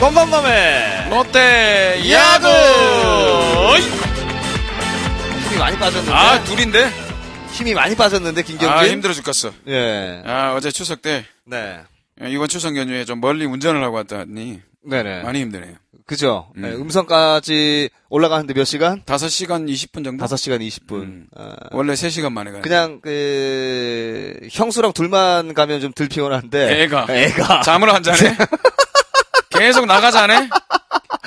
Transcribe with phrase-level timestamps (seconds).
[0.00, 2.46] 덤덤덤의 롯데 야구!
[5.48, 6.12] 힘이 많이 빠졌는데.
[6.16, 6.90] 아, 둘인데?
[7.52, 8.70] 힘이 많이 빠졌는데, 김경진.
[8.70, 9.52] 아, 힘들어 죽겠어.
[9.68, 10.22] 예.
[10.24, 11.80] 아, 어제 추석 때, 네.
[12.28, 15.22] 이번 추석 연휴에 좀 멀리 운전을 하고 왔더니, 네네.
[15.24, 15.74] 많이 힘드네요.
[16.06, 16.50] 그죠.
[16.56, 16.62] 음.
[16.62, 19.02] 네, 음성까지 올라가는데 몇 시간?
[19.04, 20.24] 5시간 20분 정도?
[20.24, 20.92] 5시간 20분.
[21.02, 21.26] 음.
[21.36, 22.62] 아, 원래 3시간 만에 가요.
[22.62, 26.84] 그냥, 그, 형수랑 둘만 가면 좀 덜 피곤한데.
[26.84, 27.06] 애가.
[27.10, 27.60] 애가.
[27.62, 28.34] 잠을 안 자네?
[29.60, 30.48] 계속 나가자네?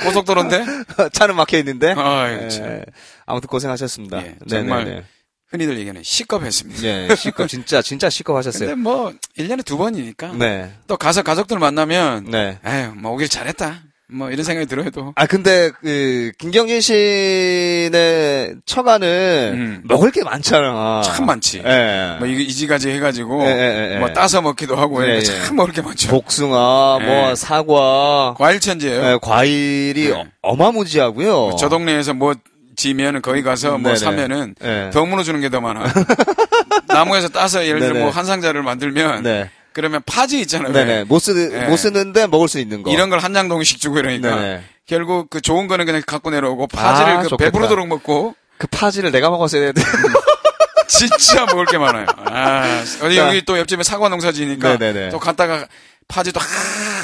[0.03, 0.65] 고속도로인데?
[1.13, 1.93] 차는 막혀 있는데.
[1.95, 2.65] 아유, 참.
[2.65, 2.85] 예.
[3.25, 4.25] 아무튼 고생하셨습니다.
[4.25, 5.05] 예, 정말 네네네.
[5.49, 6.83] 흔히들 얘기하는 시겁했습니다.
[6.83, 8.69] 예, 시급, 진짜, 진짜 시급하셨어요.
[8.69, 10.33] 근데 뭐, 1년에 두 번이니까.
[10.33, 10.73] 네.
[10.87, 12.59] 또 가서 가족들 만나면, 네.
[12.65, 13.83] 에휴, 뭐 오길 잘했다.
[14.11, 15.13] 뭐 이런 생각이 들어도.
[15.15, 19.07] 아, 근데, 그, 김경진 씨네 처가는
[19.53, 19.81] 음.
[19.85, 21.01] 먹을 게 많잖아.
[21.03, 21.63] 참 많지.
[21.65, 22.17] 예.
[22.19, 24.13] 뭐 이지가지 해가지고, 예, 예, 예, 뭐 예.
[24.13, 25.21] 따서 먹기도 하고, 예.
[25.21, 26.09] 참 먹을 게 많죠.
[26.09, 27.05] 복숭아, 예.
[27.05, 30.11] 뭐, 사과, 과일 천지예요 예, 과일이.
[30.11, 31.55] 어- 어마무지하고요.
[31.57, 32.33] 저 동네에서 뭐
[32.75, 33.95] 지면은 거기 가서 뭐 네네.
[33.95, 34.89] 사면은 예.
[34.91, 35.83] 덤으로 주는 게 더 많아.
[36.87, 37.99] 나무에서 따서 예를 들어.
[37.99, 39.49] 뭐 한 상자를 만들면 네.
[39.73, 40.71] 그러면 파지 있잖아요.
[40.73, 41.03] 네네.
[41.05, 41.67] 못 쓰, 예.
[41.67, 42.91] 못 쓰는데 먹을 수 있는 거.
[42.91, 44.63] 이런 걸한 장동씩 주고 이러니까 네네.
[44.85, 47.51] 결국 그 좋은 거는 그냥 갖고 내려오고 파지를 아, 그 좋겠다.
[47.51, 49.81] 배부르도록 먹고 그 파지를 내가 먹었어야 되는데.
[50.87, 52.05] 진짜 먹을 게 많아요.
[52.17, 53.27] 아, 어디 자.
[53.27, 55.09] 여기 또 옆집에 사과 농사지니까 네네네.
[55.09, 55.67] 또 갔다가
[56.07, 56.45] 파지도 하,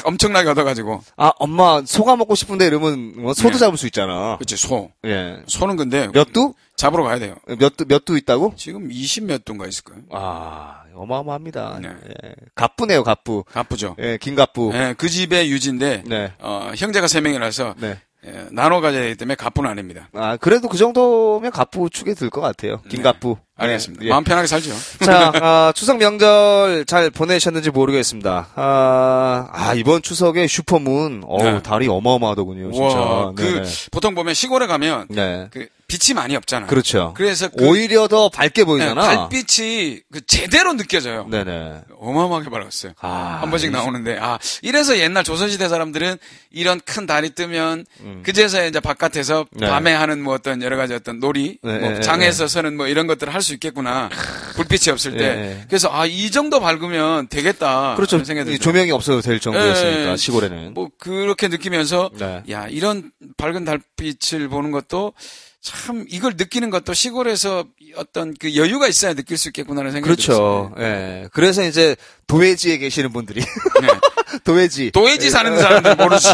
[0.04, 3.58] 엄청나게 얻어가지고 아, 엄마, 소가 먹고 싶은데 이러면 뭐 소도 네.
[3.58, 4.36] 잡을 수 있잖아.
[4.38, 5.38] 그치 소 예.
[5.46, 6.54] 소는 근데 몇 두?
[6.76, 7.34] 잡으러 가야 돼요.
[7.58, 8.54] 몇 두, 몇 두 있다고?
[8.56, 10.02] 지금 20몇 두인가 있을 거예요.
[10.12, 11.78] 아, 어마어마합니다.
[11.82, 11.88] 네.
[12.24, 12.34] 예.
[12.54, 13.44] 갑부네요, 갑부.
[13.52, 13.96] 바쁘죠.
[13.98, 14.72] 예, 김갑부.
[14.74, 16.32] 예, 그 집의 유지인데 네.
[16.40, 17.98] 어, 형제가 세 명이라서 네.
[18.26, 20.10] 예, 나눠 가져야 되기 때문에 가뿐 아닙니다.
[20.12, 22.82] 아, 그래도 그 정도면 갑부 축에 들 것 같아요.
[22.90, 23.36] 김갑부.
[23.58, 23.64] 네.
[23.64, 24.04] 알겠습니다.
[24.04, 24.10] 예, 예.
[24.10, 24.70] 마음 편하게 살죠.
[25.04, 28.48] 자, 아, 추석 명절 잘 보내셨는지 모르겠습니다.
[28.56, 31.62] 아, 아, 이번 추석에 슈퍼문, 어우, 네.
[31.62, 32.98] 달이 어마어마하더군요, 진짜.
[32.98, 33.62] 와, 그.
[33.90, 35.48] 보통 보면 시골에 가면 네.
[35.50, 36.68] 그 빛이 많이 없잖아요.
[36.68, 37.14] 그렇죠.
[37.16, 39.02] 그래서 그 오히려 더 밝게 예, 보이잖아.
[39.28, 41.26] 달빛이 그 제대로 느껴져요.
[41.30, 41.80] 네네.
[41.98, 42.92] 어마어마하게 밝았어요.
[43.00, 46.16] 아, 한 번씩 나오는데 아 이래서 옛날 조선시대 사람들은
[46.52, 47.84] 이런 큰 달이 뜨면
[48.22, 49.60] 그제서야 이제 바깥에서 음.
[49.60, 49.68] 네.
[49.68, 53.06] 밤에 하는 뭐 어떤 여러 가지 어떤 놀이 네, 뭐 네, 장에서 서는 뭐 이런
[53.06, 54.10] 것들을 할 수 있겠구나
[54.56, 55.64] 불빛이 없을 때 네.
[55.66, 58.22] 그래서 아 이 정도 밝으면 되겠다 그렇죠.
[58.60, 60.16] 조명이 없어도 될 정도였으니까, 예.
[60.16, 60.74] 시골에는.
[60.74, 62.42] 뭐 그렇게 느끼면서 네.
[62.50, 65.14] 야 이런 밝은 달빛을 보는 것도
[65.62, 67.64] 참 이걸 느끼는 것도 시골에서
[67.96, 70.72] 어떤 그 여유가 있어야 느낄 수 있겠구나라는 생각이 그렇죠.
[70.78, 71.28] 예.
[71.32, 73.40] 그래서 이제 도회지에 계시는 분들이.
[73.42, 73.88] 네.
[74.44, 74.90] 도회지.
[74.92, 76.28] 도해지 사는 사람들 모르지.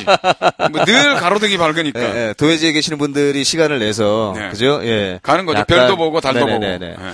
[0.71, 2.01] 뭐 늘 가로등이 밝으니까.
[2.01, 2.35] 예, 예.
[2.35, 4.33] 도회지에 계시는 분들이 시간을 내서.
[4.37, 4.49] 네.
[4.51, 4.81] 그죠?
[4.85, 5.19] 예.
[5.25, 5.59] 가는 거죠.
[5.61, 6.95] 약간- 별도 보고 달도 네네네네.
[6.95, 7.03] 보고.
[7.07, 7.13] 네.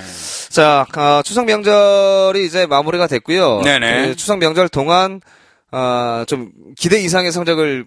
[0.50, 3.62] 자, 아, 추석 명절이 이제 마무리가 됐고요.
[3.64, 4.08] 네네.
[4.08, 5.22] 그 추석 명절 동안
[5.70, 7.86] 아, 좀 기대 이상의 성적을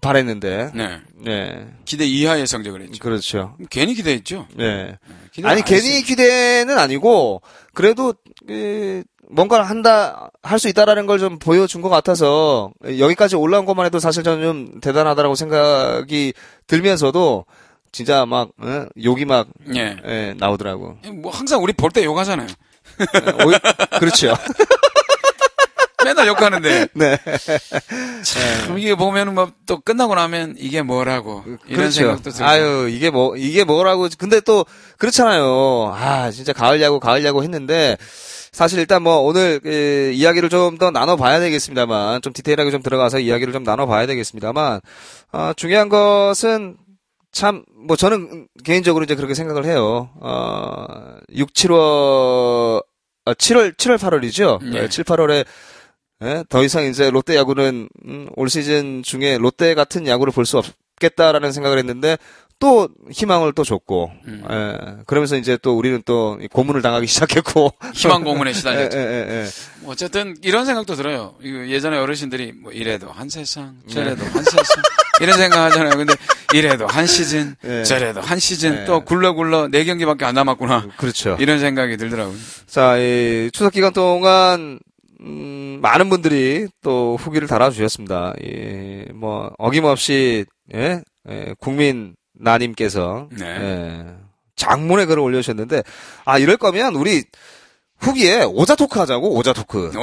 [0.00, 0.70] 바랬는데.
[0.74, 1.00] 네.
[1.14, 1.66] 네.
[1.84, 2.98] 기대 이하의 성적을 했죠.
[3.02, 3.56] 그렇죠.
[3.70, 4.46] 괜히 기대했죠.
[4.56, 4.98] 네.
[5.32, 6.02] 기대를 아니 안 괜히 했어요.
[6.06, 7.42] 기대는 아니고
[7.74, 8.14] 그래도
[8.46, 13.98] 그, 뭔가를 한다 할 수 있다라는 걸 좀 보여준 것 같아서 여기까지 올라온 것만 해도
[13.98, 16.32] 사실 저는 좀 대단하다라고 생각이
[16.68, 17.44] 들면서도
[17.90, 18.86] 진짜 막 어?
[19.02, 19.96] 욕이 막 예.
[20.06, 20.96] 예, 나오더라고.
[21.14, 22.46] 뭐 항상 우리 볼 때 욕하잖아요.
[23.00, 23.58] 예, 오히-
[23.98, 24.34] 그렇죠.
[26.06, 27.18] 맨날 욕하는데 네.
[28.22, 31.90] 참 이게 보면은 뭐 또 끝나고 나면 이게 뭐라고 이런 그렇죠.
[31.90, 32.44] 생각도 들고.
[32.44, 34.08] 아유, 이게 뭐, 이게 뭐라고.
[34.16, 34.64] 근데 또,
[34.98, 35.92] 그렇잖아요.
[35.92, 37.96] 아, 진짜 가을 야구, 가을 야구 했는데,
[38.52, 43.52] 사실 일단 뭐, 오늘, 그, 이야기를 좀 더 나눠봐야 되겠습니다만, 좀 디테일하게 좀 들어가서 이야기를
[43.52, 44.80] 좀 나눠봐야 되겠습니다만,
[45.32, 46.76] 아, 중요한 것은,
[47.32, 50.10] 참, 뭐, 저는 개인적으로 이제 그렇게 생각을 해요.
[50.20, 52.84] 어, 6, 7월,
[53.24, 54.62] 아, 7월, 7월, 8월이죠?
[54.62, 54.88] 네.
[54.88, 55.44] 7, 8월에
[56.22, 56.44] 예?
[56.48, 61.52] 더 이상 이제 롯데 야구는 음, 올 시즌 중에 롯데 같은 야구를 볼 수 없겠다라는
[61.52, 62.16] 생각을 했는데
[62.58, 64.42] 또 희망을 또 줬고 음.
[64.50, 65.02] 예.
[65.06, 68.96] 그러면서 이제 또 우리는 또 고문을 당하기 시작했고 희망 고문에 예, 시달렸죠.
[68.96, 69.46] 예, 예, 예.
[69.80, 71.34] 뭐 어쨌든 이런 생각도 들어요.
[71.42, 74.82] 예전에 어르신들이 뭐 이래도 한 세상, 저래도 한 세상
[75.20, 75.96] 이런 생각하잖아요.
[75.98, 76.14] 근데
[76.54, 77.84] 이래도 한 시즌, 네.
[77.84, 78.84] 저래도 한 시즌 네.
[78.86, 80.88] 또 굴러 굴러 네 경기밖에 안 남았구나.
[80.96, 81.36] 그렇죠.
[81.38, 82.36] 이런 생각이 들더라고요.
[82.66, 84.78] 자, 이 추석 기간 동안
[85.20, 88.34] 음, 많은 분들이 또 후기를 달아주셨습니다.
[88.42, 91.02] 이, 뭐 어김없이 예?
[91.28, 93.46] 예, 국민 나님께서 네.
[93.46, 94.04] 예,
[94.56, 95.82] 장문의 글을 올려주셨는데
[96.24, 97.24] 아 이럴 거면 우리
[97.98, 99.90] 후기에 오자 토크 하자고 오자 토크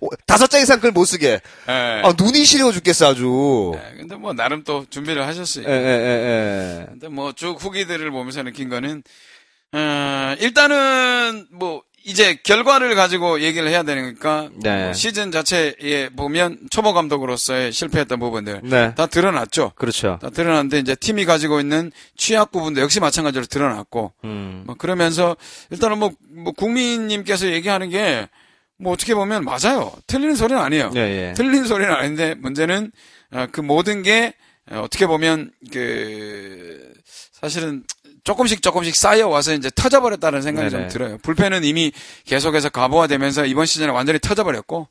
[0.00, 1.28] 오, 다섯 장 이상 글 못 쓰게
[1.68, 2.02] 예.
[2.04, 5.64] 아 눈이 시려워 죽겠어 아주 예, 근데 뭐 나름 또 준비를 하셨어요.
[5.66, 6.86] 예, 예, 예, 예.
[6.90, 9.02] 근데 뭐 쭉 후기들을 보면서 느낀 거는
[9.74, 14.84] 어, 일단은 뭐 이제 결과를 가지고 얘기를 해야 되니까 네.
[14.84, 18.94] 뭐 시즌 자체에 보면 초보 감독으로서의 실패했던 부분들 네.
[18.94, 19.72] 다 드러났죠.
[19.76, 20.18] 그렇죠.
[20.20, 24.64] 다 드러났는데 이제 팀이 가지고 있는 취약 부분도 역시 마찬가지로 드러났고 음.
[24.66, 25.36] 뭐 그러면서
[25.70, 28.28] 일단은 뭐, 뭐 국민님께서 얘기하는 게
[28.82, 29.92] 뭐 어떻게 보면 맞아요.
[30.08, 30.90] 틀리는 소리는 아니에요.
[30.96, 31.34] 예, 예.
[31.34, 32.90] 틀린 소리는 아닌데 문제는
[33.32, 34.34] 어, 그 모든 게
[34.70, 36.92] 어, 어떻게 보면 그
[37.32, 37.84] 사실은
[38.24, 40.82] 조금씩 조금씩 쌓여와서 이제 터져버렸다는 생각이 네네.
[40.82, 41.18] 좀 들어요.
[41.18, 41.92] 불펜은 이미
[42.24, 44.88] 계속해서 가보화되면서 이번 시즌에 완전히 터져버렸고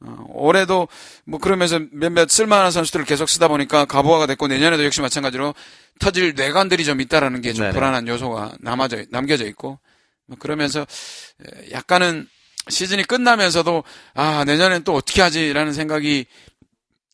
[0.00, 0.88] 어, 올해도
[1.24, 5.54] 뭐 그러면서 몇몇 쓸만한 선수들을 계속 쓰다 보니까 가보화가 됐고 내년에도 역시 마찬가지로
[6.00, 7.70] 터질 뇌관들이 좀 있다라는 게 좀.
[7.70, 9.78] 불안한 요소가 남아져 남겨져 있고
[10.26, 12.28] 뭐 그러면서 에, 약간은
[12.68, 13.84] 시즌이 끝나면서도
[14.14, 16.26] 아 내년엔 또 어떻게 하지라는 생각이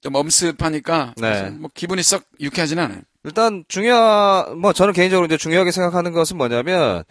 [0.00, 1.50] 좀 엄습하니까 네.
[1.50, 3.00] 뭐 기분이 썩 유쾌하진 않아요.
[3.24, 7.04] 일단 중요 뭐 저는 개인적으로 이제 중요하게 생각하는 것은 뭐냐면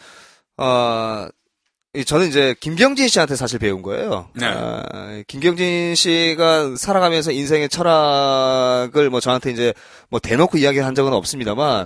[0.58, 4.30] 어이 저는 이제 김경진 씨한테 사실 배운 거예요.
[4.34, 4.46] 네.
[4.48, 9.74] 아, 김경진 씨가 살아가면서 인생의 철학을 뭐 저한테 이제
[10.10, 11.86] 뭐 대놓고 이야기한 적은 없습니다만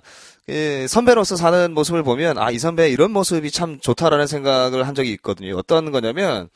[0.50, 5.12] 예, 선배로서 사는 모습을 보면 아 이 선배 이런 모습이 참 좋다라는 생각을 한 적이
[5.14, 5.56] 있거든요.
[5.58, 6.50] 어떤 거냐면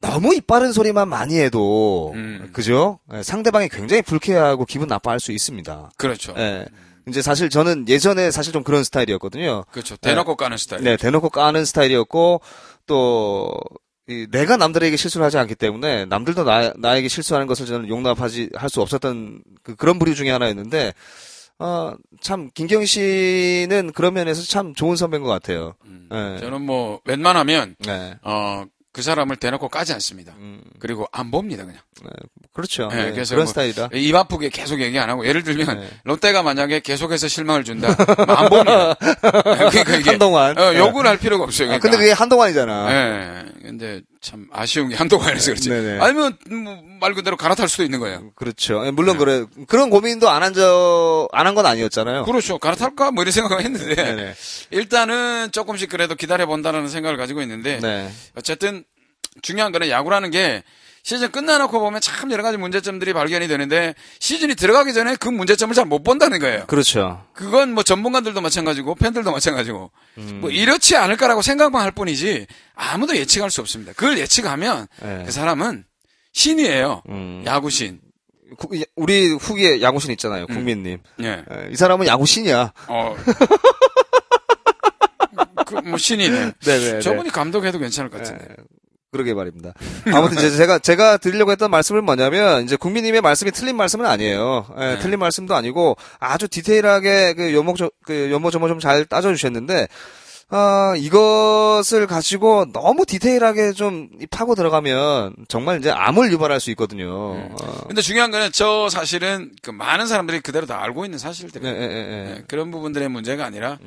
[0.00, 2.50] 너무 입 바른 소리만 많이 해도 음.
[2.52, 2.98] 그죠?
[3.12, 5.90] 예, 상대방이 굉장히 불쾌하고 기분 나빠할 수 있습니다.
[5.96, 6.34] 그렇죠.
[6.38, 6.66] 예.
[7.08, 9.64] 이제 사실 저는 예전에 사실 좀 그런 스타일이었거든요.
[9.72, 9.96] 그렇죠.
[9.96, 10.84] 대놓고 까는 스타일.
[10.84, 12.40] 네, 대놓고 까는 스타일이었고
[12.86, 13.52] 또
[14.08, 18.68] 이, 내가 남들에게 실수를 하지 않기 때문에 남들도 나, 나에게 실수하는 것을 저는 용납하지 할
[18.68, 20.92] 수 없었던 그, 그런 부류 중에 하나였는데
[21.58, 21.92] 어,
[22.22, 25.74] 참 김경희 씨는 그런 면에서 참 좋은 선배인 것 같아요.
[26.10, 26.38] 네.
[26.40, 28.14] 저는 뭐 웬만하면 네.
[28.22, 30.32] 어 그 사람을 대놓고 까지 않습니다.
[30.38, 31.80] 음, 그리고 안 봅니다 그냥.
[32.52, 32.88] 그렇죠.
[32.88, 33.90] 네, 네, 그래서 그런 뭐 스타일이라.
[33.94, 35.88] 입 아프게 계속 얘기 안 하고 예를 들면 네.
[36.04, 37.94] 롯데가 만약에 계속해서 실망을 준다.
[38.26, 38.94] 뭐안 봅니다.
[39.00, 39.10] 네,
[39.70, 40.58] 그러니까 이게 한동안.
[40.58, 41.68] 어, 욕을 할 필요가 없어요.
[41.68, 41.82] 아, 그러니까.
[41.88, 42.92] 근데 그게 한동안이잖아.
[42.92, 43.44] 예.
[43.62, 45.68] 근데 참 아쉬운 게 한동안에서 그렇지.
[45.70, 45.98] 네네.
[46.00, 48.30] 아니면 뭐 말 그대로 갈아탈 수도 있는 거예요.
[48.34, 48.84] 그렇죠.
[48.86, 49.24] 예, 물론 네.
[49.24, 49.44] 그래.
[49.66, 52.24] 그런 고민도 안한 적, 안한 건 아니었잖아요.
[52.26, 52.58] 그렇죠.
[52.58, 53.10] 갈아탈까?
[53.10, 54.34] 뭐 이런 생각을 했는데 네네.
[54.70, 58.10] 일단은 조금씩 그래도 기다려 본다라는 생각을 가지고 있는데 네.
[58.36, 58.84] 어쨌든
[59.40, 60.62] 중요한 거는 야구라는 게
[61.02, 65.86] 시즌 끝나놓고 보면 참 여러 가지 문제점들이 발견이 되는데 시즌이 들어가기 전에 그 문제점을 잘
[65.86, 66.66] 못 본다는 거예요.
[66.66, 67.24] 그렇죠.
[67.32, 70.38] 그건 뭐 전문가들도 마찬가지고 팬들도 마찬가지고 음.
[70.40, 73.92] 뭐 이렇지 않을까라고 생각만 할 뿐이지 아무도 예측할 수 없습니다.
[73.94, 75.22] 그걸 예측하면 네.
[75.26, 75.84] 그 사람은
[76.32, 77.02] 신이에요.
[77.08, 77.42] 음.
[77.46, 78.00] 야구신.
[78.58, 80.46] 구- 우리 후기에 야구신 있잖아요.
[80.48, 80.98] 국민님.
[81.22, 81.44] 예.
[81.50, 82.72] 예, 이 사람은 야구신이야.
[82.88, 83.16] 어.
[85.66, 86.52] 그, 뭐, 신이네.
[86.64, 87.00] 네네.
[87.02, 88.44] 저분이 감독해도 괜찮을 것 같은데.
[89.12, 89.72] 그러게 말입니다.
[90.12, 94.66] 아무튼 이제 제가 제가 드리려고 했던 말씀은 뭐냐면 이제 국민님의 말씀이 틀린 말씀은 아니에요.
[94.78, 94.98] 예, 네.
[95.00, 99.88] 틀린 말씀도 아니고 아주 디테일하게 그 요목 그 요모조모 좀 잘 따져 주셨는데
[100.48, 107.08] 아 이것을 가지고 너무 디테일하게 좀 파고 들어가면 정말 이제 암을 유발할 수 있거든요.
[107.10, 107.56] 어,
[107.86, 111.74] 근데 중요한 거는 저 사실은 그 많은 사람들이 그대로 다 알고 있는 사실들이에요.
[111.74, 111.80] 예.
[111.80, 113.78] 예, 그런 부분들의 문제가 아니라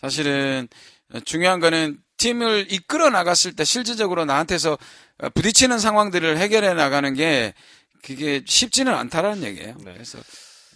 [0.00, 0.68] 사실은
[1.24, 4.78] 중요한 거는 팀을 이끌어 나갔을 때 실질적으로 나한테서
[5.34, 7.54] 부딪히는 상황들을 해결해 나가는 게
[8.02, 9.74] 그게 쉽지는 않다라는 얘기예요.
[9.84, 9.92] 네.
[9.92, 10.18] 그래서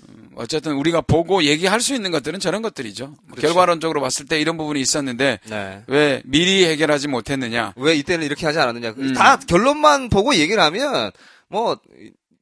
[0.08, 3.06] 음, 어쨌든 우리가 보고 얘기할 수 있는 것들은 저런 것들이죠.
[3.06, 3.48] 뭐 그렇죠.
[3.48, 5.84] 결과론적으로 봤을 때 이런 부분이 있었는데 네.
[5.86, 7.74] 왜 미리 해결하지 못했느냐?
[7.76, 8.94] 왜 이때는 이렇게 하지 않았느냐.
[8.96, 9.14] 음.
[9.14, 11.12] 다 결론만 보고 얘기를 하면
[11.48, 11.78] 뭐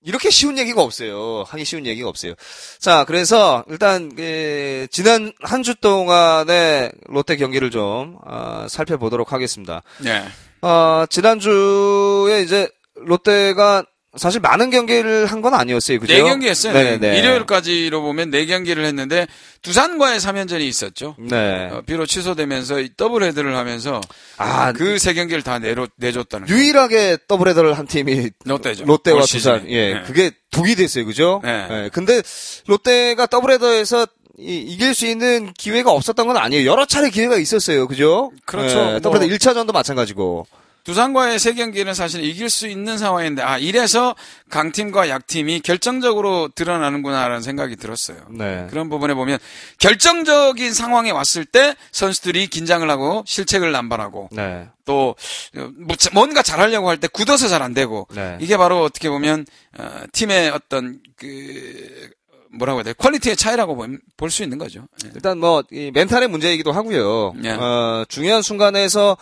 [0.02, 1.45] 이렇게 쉬운 얘기가 없어요.
[1.49, 2.35] 하기 쉬운 얘기가 없어요.
[2.78, 9.83] 자, 그래서 일단 그, 지난 한 주 동안의 롯데 경기를 좀 아, 살펴보도록 하겠습니다.
[9.99, 10.25] 네.
[10.62, 13.85] 어, 지난주에 이제 롯데가
[14.17, 16.00] 사실 많은 경기를 한 건 아니었어요.
[16.00, 16.12] 그죠?
[16.15, 16.73] 네 경기 했어요.
[16.73, 17.19] 네네.
[17.19, 19.27] 일요일까지로 보면 네 경기를 했는데
[19.62, 21.15] 두산과의 3연전이 있었죠.
[21.19, 21.69] 네.
[21.71, 24.00] 어, 비록 취소되면서 이 더블 헤더를 하면서
[24.38, 26.53] 아, 그 세 경기를 다 내로, 내줬다는 거.
[26.55, 28.85] 유일하게 더블헤더를 한 팀이 롯데죠.
[28.85, 29.23] 롯데와.
[29.27, 29.65] 두산.
[29.71, 30.03] 예, 네.
[30.07, 31.41] 그게 독이 됐어요, 그죠?
[31.45, 31.67] 네.
[31.71, 32.23] 예, 근데
[32.67, 34.07] 롯데가 더블 헤더에서
[34.38, 36.69] 이, 길 수 있는 기회가 없었던 건 아니에요.
[36.71, 38.33] 여러 차례 기회가 있었어요, 그죠?
[38.47, 38.79] 그렇죠.
[38.79, 40.47] 예, 뭐- 더블헤더 1차전도 마찬가지고.
[40.92, 44.16] 두산과의 세 경기는 사실 이길 수 있는 상황인데 아 이래서
[44.49, 48.16] 강팀과 약팀이 결정적으로 드러나는구나라는 생각이 들었어요.
[48.30, 48.66] 네.
[48.71, 49.38] 그런 부분에 보면
[49.78, 54.66] 결정적인 상황에 왔을 때 선수들이 긴장을 하고 실책을 남발하고 네.
[54.87, 55.14] 또
[55.59, 58.38] 어, 뭐 자- 뭔가 잘하려고 할 때 굳어서 잘 안 되고 네.
[58.40, 59.45] 이게 바로 어떻게 보면
[59.78, 62.09] 어, 팀의 어떤 그
[62.50, 63.76] 뭐라고 해야 돼 퀄리티의 차이라고
[64.16, 64.87] 볼 수 있는 거죠.
[65.04, 65.11] 예.
[65.14, 67.35] 일단 뭐, 이 멘탈의 문제이기도 하고요.
[67.45, 67.50] 예.
[67.50, 69.18] 어, 중요한 순간에서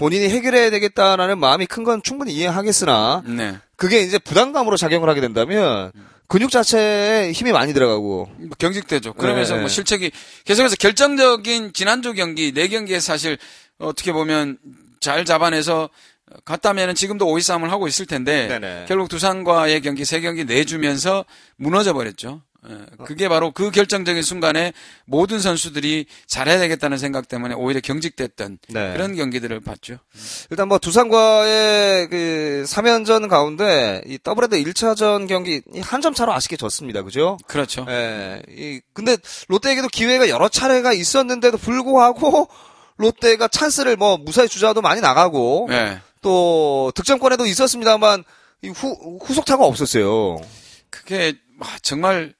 [0.00, 3.56] 본인이 해결해야 되겠다라는 마음이 큰 건 충분히 이해하겠으나, 네.
[3.76, 5.92] 그게 이제 부담감으로 작용을 하게 된다면,
[6.26, 9.12] 근육 자체에 힘이 많이 들어가고, 뭐 경직되죠.
[9.14, 9.60] 그러면서 네.
[9.60, 10.10] 뭐 실책이
[10.44, 13.36] 계속해서 결정적인 지난주 경기 네 경기에 사실
[13.78, 14.58] 어떻게 보면
[15.00, 15.88] 잘 잡아내서
[16.44, 18.84] 갔다면은 지금도 5위 싸움을 하고 있을 텐데 네네.
[18.88, 21.24] 결국 두산과의 경기 세 경기 내주면서
[21.56, 22.42] 무너져 버렸죠.
[22.68, 24.72] 예, 그게 바로 그 결정적인 순간에
[25.06, 28.92] 모든 선수들이 잘해야 되겠다는 생각 때문에 오히려 경직됐던 네.
[28.92, 29.98] 그런 경기들을 봤죠.
[30.50, 37.02] 일단 뭐 두산과의 그 3연전 가운데 이 더블헤더 1차전 경기 한 점 차로 아쉽게 졌습니다.
[37.02, 37.36] 그죠?
[37.46, 37.84] 그렇죠.
[37.88, 38.42] 예.
[38.48, 39.16] 이 근데
[39.48, 42.48] 롯데에게도 기회가 여러 차례가 있었는데도 불구하고
[42.96, 46.00] 롯데가 찬스를 뭐 무사에 주자도 많이 나가고 예.
[46.22, 48.24] 또 득점권에도 있었습니다만
[48.62, 50.40] 이 후, 후속타가 없었어요.
[50.90, 52.34] 그게 와, 정말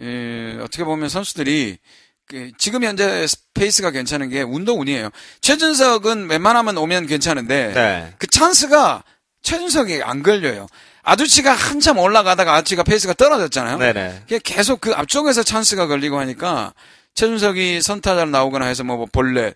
[0.00, 1.78] 에, 어떻게 보면 선수들이
[2.26, 5.10] 그, 지금 현재 페이스가 괜찮은 게 운도 운이에요.
[5.40, 8.14] 최준석은 웬만하면 오면 괜찮은데 네.
[8.18, 9.04] 그 찬스가
[9.42, 10.66] 최준석이 안 걸려요.
[11.02, 13.78] 아두치가 한참 올라가다가 아두치가 페이스가 떨어졌잖아요.
[13.78, 14.22] 네네.
[14.42, 16.72] 계속 그 앞쪽에서 찬스가 걸리고 하니까
[17.14, 19.54] 최준석이 선두타자로 나오거나 해서 뭐 볼넷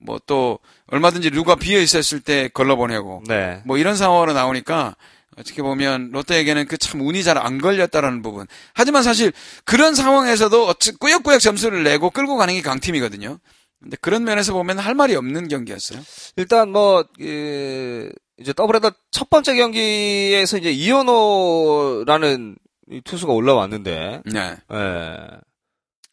[0.00, 0.58] 뭐또
[0.88, 3.62] 얼마든지 루가 비어 있었을 때 걸러보내고 네.
[3.64, 4.96] 뭐 이런 상황으로 나오니까
[5.40, 8.46] 어떻게 보면 롯데에게는 그 참 운이 잘 안 걸렸다라는 부분.
[8.74, 9.32] 하지만 사실
[9.64, 13.38] 그런 상황에서도 어찌 꾸역꾸역 점수를 내고 끌고 가는 게 강팀이거든요.
[13.80, 16.00] 근데 그런 면에서 보면 할 말이 없는 경기였어요.
[16.36, 22.56] 일단 뭐 그, 이제 더블헤더 첫 번째 경기에서 이제 이현호라는
[22.90, 24.56] 이 투수가 올라왔는데 네.
[24.72, 25.16] 예.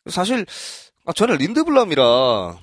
[0.10, 0.46] 사실
[1.06, 2.58] 아, 저는 린드블럼이라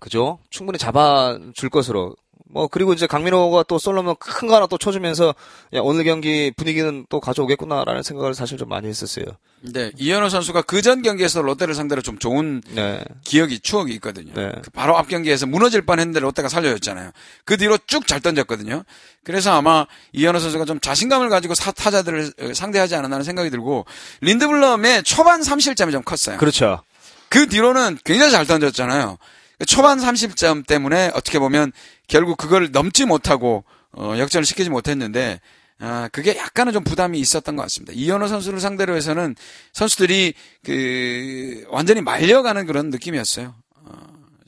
[0.00, 0.38] 그죠?
[0.50, 2.14] 충분히 잡아줄 것으로
[2.50, 5.34] 뭐 그리고 이제 강민호가 또 솔로면 큰 거 하나 또 쳐주면서
[5.74, 9.24] 야, 오늘 경기 분위기는 또 가져오겠구나라는 생각을 사실 좀 많이 했었어요.
[9.62, 14.32] 근데 이현호 선수가 그 전 경기에서 롯데를 상대로 좀 좋은 네, 기억이 추억이 있거든요.
[14.34, 14.52] 네.
[14.62, 17.12] 그 바로 앞 경기에서 무너질 뻔했는데 롯데가 살려줬잖아요.
[17.46, 18.84] 그 뒤로 쭉 잘 던졌거든요.
[19.24, 23.86] 그래서 아마 이현호 선수가 좀 자신감을 가지고 사, 타자들을 어, 상대하지 않았나는 생각이 들고
[24.20, 26.36] 린드블럼의 초반 3실점이 좀 컸어요.
[26.36, 26.82] 그렇죠.
[27.30, 29.16] 그 뒤로는 굉장히 잘 던졌잖아요.
[29.66, 31.72] 초반 30점 때문에 어떻게 보면
[32.08, 35.40] 결국 그걸 넘지 못하고 어, 역전을 시키지 못했는데
[35.80, 37.92] 아, 그게 약간은 좀 부담이 있었던 것 같습니다.
[37.94, 39.34] 이현호 선수를 상대로 해서는
[39.72, 40.34] 선수들이
[40.64, 43.54] 그 완전히 말려가는 그런 느낌이었어요.
[43.76, 43.92] 어,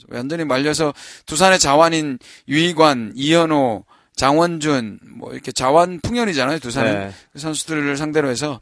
[0.09, 0.95] 완전히 말려서
[1.27, 3.85] 두산의 자완인 유희관, 이현호,
[4.15, 6.59] 장원준 뭐 이렇게 자완 풍년이잖아요.
[6.59, 7.15] 두산은 네.
[7.33, 8.61] 그 선수들을 상대로 해서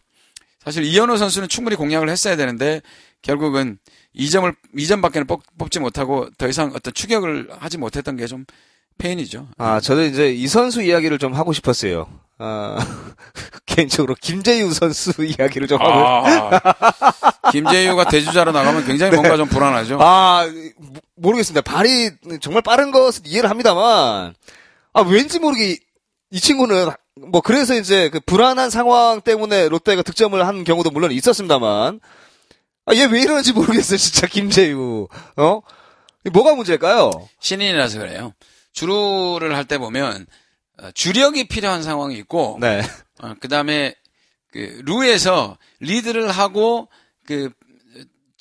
[0.65, 2.81] 사실 이현호 선수는 충분히 공략을 했어야 되는데
[3.25, 3.79] 결국은
[4.15, 8.45] 2점을 2점밖에 뽑, 뽑지 못하고 더 이상 어떤 추격을 하지 못했던 게 좀
[8.99, 9.49] 페인이죠.
[9.59, 12.07] 아, 저는 이제 이 선수 이야기를 좀 하고 싶었어요.
[12.39, 12.77] 아,
[13.67, 16.57] 개인적으로 김재유 선수 이야기를 좀 하고.
[16.57, 19.99] 아, 김재유가 대주자로 나가면 굉장히 뭔가 좀 불안하죠.
[20.01, 21.63] 아, 모- 모르겠습니다.
[21.63, 24.35] 발이 정말 빠른 것은 이해를 합니다만,
[24.93, 25.77] 아, 왠지 모르게
[26.31, 26.91] 이 친구는
[27.29, 31.99] 뭐 그래서 이제 그 불안한 상황 때문에 롯데가 득점을 한 경우도 물론 있었습니다만,
[32.87, 35.09] 아, 얘 왜 이러는지 모르겠어요, 진짜 김재유.
[35.37, 35.61] 어?
[36.33, 37.11] 뭐가 문제일까요?
[37.41, 38.33] 신인이라서 그래요.
[38.73, 40.27] 주루를 할 때 보면
[40.79, 42.83] 어, 주력이 필요한 상황이 있고 네.
[43.41, 43.95] 그 다음에
[44.53, 46.89] 그 루에서 리드를 하고
[47.27, 47.51] 그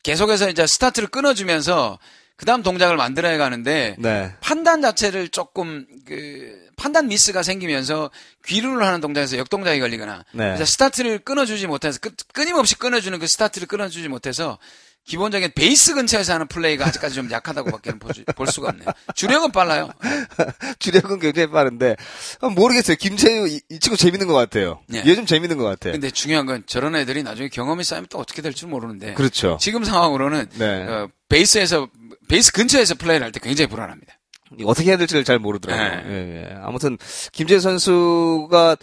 [0.03, 1.99] 계속해서 이제 스타트를 끊어주면서
[2.35, 4.33] 그 다음 동작을 만들어야 가는데 네.
[4.41, 8.09] 판단 자체를 조금 그 판단 미스가 생기면서
[8.45, 10.45] 귀루를 하는 동작에서 역동작이 걸리거나 네.
[10.45, 14.57] 그래서 스타트를 끊어주지 못해서 끊, 끊임없이 끊어주는 그 스타트를 끊어주지 못해서
[15.05, 18.87] 기본적인 베이스 근처에서 하는 플레이가 아직까지 좀 약하다고밖에 볼, 볼 수가 없네요.
[19.15, 19.89] 주력은 빨라요.
[20.79, 21.97] 주력은 굉장히 빠른데,
[22.39, 22.95] 아, 모르겠어요.
[22.95, 24.79] 김재유, 이, 이 친구 재밌는 것 같아요.
[24.87, 25.03] 네.
[25.05, 25.91] 얘좀 재밌는 것 같아.
[25.91, 29.57] 근데 중요한 건 저런 애들이 나중에 경험이 쌓이면 또 어떻게 될지 모르는데 그렇죠.
[29.59, 30.83] 지금 상황으로는 네.
[30.87, 31.89] 어, 베이스에서
[32.29, 34.13] 베이스 근처에서 플레이를 할 때 굉장히 불안합니다.
[34.65, 35.87] 어떻게 해야 될지를 잘 모르더라고요.
[35.87, 36.03] 네.
[36.07, 36.55] 예, 예.
[36.61, 36.97] 아무튼
[37.31, 38.77] 김재 선수가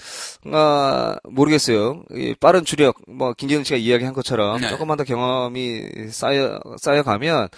[0.53, 2.03] 아, 모르겠어요.
[2.13, 4.69] 이 빠른 주력 뭐 김재훈 씨가 이야기한 것처럼 네.
[4.69, 7.49] 조금만 더 경험이 쌓여 쌓여가면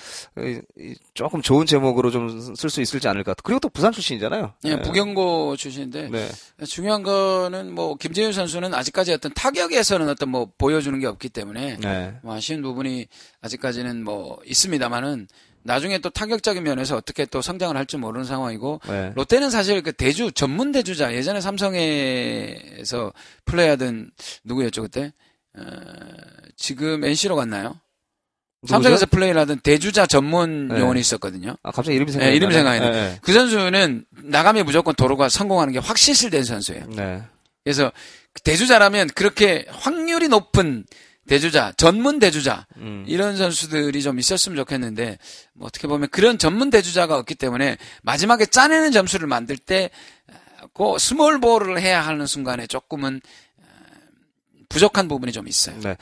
[1.15, 3.35] 조금 좋은 제목으로 좀 쓸 수 있을지 않을까.
[3.43, 4.55] 그리고 또 부산 출신이잖아요.
[4.65, 4.83] 예, 네.
[4.83, 6.29] 부경고 출신인데 네.
[6.67, 12.15] 중요한 거는 뭐 김재윤 선수는 아직까지 어떤 타격에서는 어떤 뭐 보여주는 게 없기 때문에 네.
[12.23, 13.07] 뭐 아쉬운 부분이
[13.43, 15.29] 아직까지는 뭐 있습니다만은
[15.65, 19.13] 나중에 또 타격적인 면에서 어떻게 또 성장을 할지 모르는 상황이고 네.
[19.15, 23.13] 롯데는 사실 그 대주 전문 대주자 예전에 삼성에서
[23.45, 24.11] 플레이하던
[24.45, 25.13] 누구였죠 그때
[25.57, 25.63] 어,
[26.57, 27.79] 지금 NC로 갔나요?
[28.63, 28.75] 누구죠?
[28.75, 30.79] 삼성에서 플레이를 하던 대주자 전문 네.
[30.79, 31.57] 요원이 있었거든요.
[31.63, 32.79] 아, 갑자기 이름이 생각이 네, 이름이 나네.
[32.79, 33.19] 생각이 네.
[33.21, 36.87] 그 선수는 나가면 무조건 도루가 성공하는 게 확실시된 선수예요.
[36.91, 37.23] 네.
[37.65, 37.93] 그래서
[38.45, 40.85] 대주자라면 그렇게 확률이 높은
[41.29, 43.05] 대주자, 전문 대주자 음.
[43.07, 45.19] 이런 선수들이 좀 있었으면 좋겠는데
[45.55, 51.81] 뭐 어떻게 보면 그런 전문 대주자가 없기 때문에 마지막에 짜내는 점수를 만들 때그 small ball을
[51.81, 53.21] 해야 하는 순간에 조금은
[53.59, 53.63] 어,
[54.69, 55.79] 부족한 부분이 좀 있어요.
[55.81, 55.97] 네.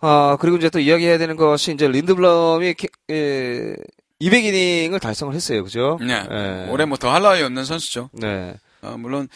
[0.00, 3.74] 아, 그리고 이제 또 이야기해야 되는 것이 이제 린드블럼이 기- 에,
[4.20, 5.62] 200이닝을 달성을 했어요.
[5.62, 5.98] 그죠?
[6.00, 6.24] 네.
[6.30, 6.68] 예.
[6.70, 8.10] 올해 뭐 더 할 나위 없는 선수죠.
[8.14, 8.54] 네.
[8.82, 9.28] 어, 물론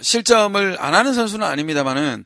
[0.00, 2.24] 실점을 안 하는 선수는 아닙니다만은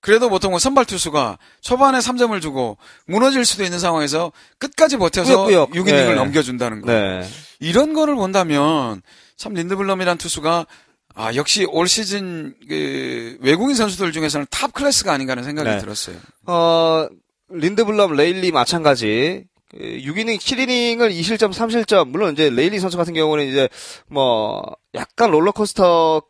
[0.00, 5.70] 그래도 보통 뭐 선발 투수가 초반에 3점을 주고 무너질 수도 있는 상황에서 끝까지 버텨서 꾸역꾸역.
[5.70, 6.14] 6이닝을 네.
[6.14, 6.92] 넘겨준다는 거.
[6.92, 7.28] 네.
[7.60, 9.02] 이런 거를 본다면
[9.36, 10.66] 참 린드블럼이란 투수가
[11.14, 15.78] 아 역시 올 시즌 그 외국인 선수들 중에서는 탑 클래스가 아닌가 하는 생각이 네.
[15.78, 16.16] 들었어요.
[16.46, 17.08] 어,
[17.50, 19.44] 린드블럼, 레일리 마찬가지.
[19.74, 22.08] 6이닝, 7이닝을 2실점, 3실점.
[22.08, 23.68] 물론 이제 레일리 선수 같은 경우는 이제
[24.06, 24.62] 뭐
[24.94, 26.22] 약간 롤러코스터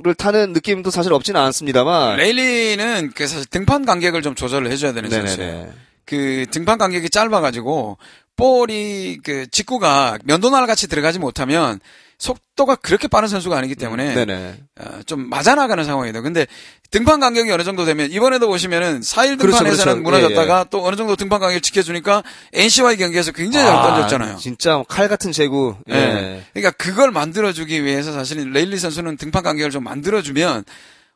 [0.00, 2.16] 를 타는 느낌도 사실 없지는 않습니다만.
[2.18, 5.72] 레일리는 그 사실 등판 간격을 좀 조절을 해줘야 되는 선수예요.
[6.04, 7.98] 그 등판 간격이 짧아가지고
[8.36, 11.80] 볼이 그 직구가 면도날 같이 들어가지 못하면
[12.18, 14.56] 속도가 그렇게 빠른 선수가 아니기 때문에 네네.
[14.80, 16.20] 어, 좀 맞아 나가는 상황이에요.
[16.20, 16.46] 근데
[16.90, 20.26] 등판 간격이 어느 정도 되면 이번에도 보시면은 4일 그렇죠, 등판에서는 그렇죠.
[20.26, 24.36] 무너졌다가 또 어느 정도 등판 간격을 지켜주니까 NC와의 경기에서 굉장히 잘 던졌잖아요.
[24.38, 25.76] 진짜 칼 같은 제구.
[25.90, 25.94] 예.
[25.94, 26.42] 예.
[26.52, 30.64] 그러니까 그걸 만들어주기 위해서 사실은 레일리 선수는 등판 간격을 좀 만들어주면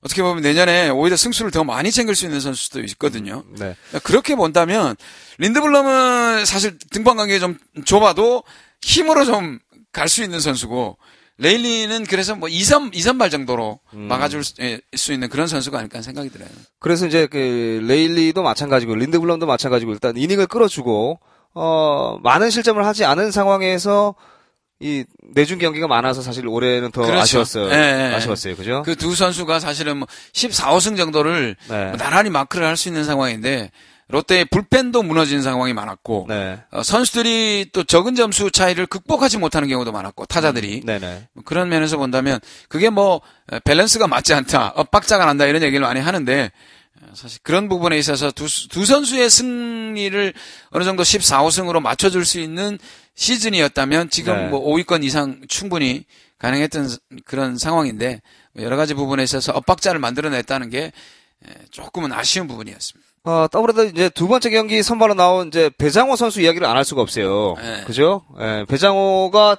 [0.04, 3.42] 어떻게 보면 내년에 오히려 승수를 더 많이 챙길 수 있는 선수도 있거든요.
[3.50, 3.75] 네.
[3.88, 4.94] 그러니까 그렇게 본다면
[5.38, 8.44] 린드블럼은 사실 등판 간격이 좀 좁아도
[8.82, 9.59] 힘으로 좀
[9.92, 10.96] 갈 수 있는 선수고
[11.38, 14.00] 레일리는 그래서 뭐 2, 3, 2, 3발 정도로 음.
[14.08, 16.49] 막아줄 수, 예, 수 있는 그런 선수가 아닐까 하는 생각이 들어요.
[16.78, 21.18] 그래서 이제 그 레일리도 마찬가지고 린드블럼도 마찬가지고 일단 이닝을 끌어주고
[21.54, 24.14] 어 많은 실점을 하지 않은 상황에서
[24.80, 27.20] 이 내준 경기가 많아서 사실 올해는 더 그렇죠.
[27.22, 27.66] 아쉬웠어요.
[27.70, 28.14] 예, 예, 예.
[28.14, 28.56] 아쉬웠어요.
[28.56, 28.82] 그죠?
[28.84, 31.84] 그 두 선수가 사실은 뭐 14, 5승 정도를 네.
[31.87, 33.70] 뭐 나란히 마크를 할 수 있는 상황인데
[34.12, 36.61] 롯데의 불펜도 무너진 상황이 많았고 네.
[36.71, 41.28] 어, 선수들이 또 적은 점수 차이를 극복하지 못하는 경우도 많았고 타자들이 네네.
[41.33, 42.38] 뭐 그런 면에서 본다면
[42.69, 43.21] 그게 뭐
[43.52, 46.52] 에, 밸런스가 맞지 않다, 엇박자가 난다 이런 얘기를 많이 하는데
[47.02, 50.33] 어, 사실 그런 부분에 있어서 두, 수- 두 선수의 승리를
[50.71, 52.78] 어느 정도 14, 5승으로 맞춰줄 수 있는
[53.14, 54.49] 시즌이었다면 지금 네.
[54.49, 56.04] 뭐 5위권 이상 충분히
[56.38, 58.21] 가능했던 스- 그런 상황인데
[58.52, 60.92] 뭐 여러 가지 부분에 있어서 엇박자를 만들어냈다는 게
[61.46, 63.12] 에, 조금은 아쉬운 부분이었습니다.
[63.24, 67.02] 어, 더불어도 이제 두 번째 경기 선발로 나온 이제 배장호 선수 이야기를 안 할 수가
[67.02, 67.54] 없어요.
[67.58, 67.85] 네.
[67.85, 68.24] 그죠?
[68.40, 69.56] 예, 배장호가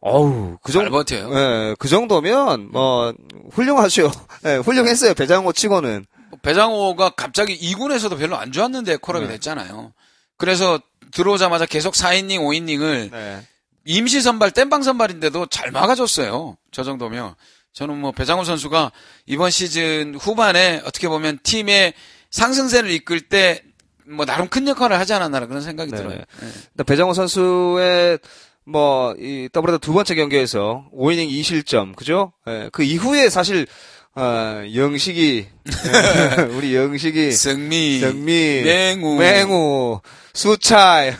[0.00, 1.30] 어우, 그잘 정도 버텨요.
[1.34, 3.12] 예, 그 정도면 뭐
[3.52, 4.10] 훌륭하죠.
[4.46, 5.14] 예, 훌륭했어요.
[5.14, 6.06] 배장호 치고는.
[6.30, 9.32] 뭐 배장호가 갑자기 2군에서도 별로 안 좋았는데 콜업이 네.
[9.34, 9.92] 됐잖아요.
[10.36, 10.78] 그래서
[11.12, 13.40] 들어오자마자 계속 4이닝, 5이닝을 네.
[13.84, 16.56] 임시 선발, 땜방 선발인데도 잘 막아줬어요.
[16.70, 17.34] 저 정도면.
[17.74, 18.92] 저는 뭐 배장호 선수가
[19.26, 21.94] 이번 시즌 후반에 어떻게 보면 팀의
[22.32, 23.62] 상승세를 이끌 때
[24.06, 25.96] 뭐 나름 큰 역할을 하지 않았나 그런 생각이 네.
[25.96, 26.16] 들어요.
[26.16, 26.46] 예.
[26.46, 28.18] 일단 배장호 선수의
[28.64, 32.32] 뭐, 이, 더불어도 두 번째 경기에서 5이닝 2실점, 그죠?
[32.46, 33.66] 예, 그 이후에 사실,
[34.14, 40.00] 어, 영식이, 예, 우리 영식이, 승미, 정미, 맹우, 맹우,
[40.32, 41.12] 수차이,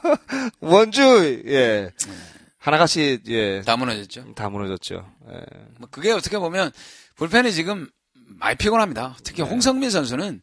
[0.60, 1.92] 원주, 예.
[2.58, 4.34] 하나같이, 예, 다 무너졌죠.
[4.34, 5.06] 다 무너졌죠.
[5.30, 5.40] 예.
[5.78, 6.72] 뭐 그게 어떻게 보면
[7.14, 7.88] 불펜이 지금
[8.26, 9.16] 많이 피곤합니다.
[9.24, 9.48] 특히 네.
[9.48, 10.40] 홍성민 선수는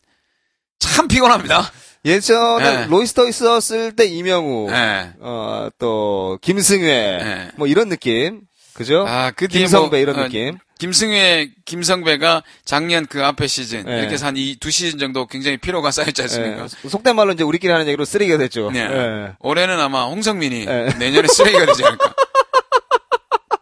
[0.79, 1.71] 참 피곤합니다.
[2.05, 2.85] 예전에 예.
[2.89, 5.13] 로이스터 있었을 때 이명우, 예.
[5.19, 7.51] 어, 또, 김승회, 예.
[7.55, 8.41] 뭐 이런 느낌.
[8.73, 9.05] 그죠?
[9.07, 10.57] 아, 그 김성배 뭐, 이런 어, 느낌.
[10.79, 13.99] 김승회, 김성배가 작년 그 앞에 시즌 네.
[13.99, 16.63] 이렇게 한 이 두 시즌 정도 굉장히 피로가 쌓였지 않습니까?
[16.83, 18.71] 예, 속된 말로 이제 우리끼리 하는 얘기로 쓰레기가 됐죠.
[18.71, 18.79] 네.
[18.81, 19.33] 예.
[19.39, 20.93] 올해는 아마 홍성민이 네.
[20.97, 22.13] 내년에 쓰레기가 되지 않을까.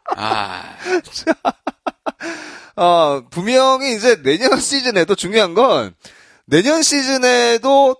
[0.15, 0.63] 아,
[2.75, 5.93] 어, 분명히 이제 내년 시즌에도 중요한 건
[6.45, 7.95] 내년 시즌에도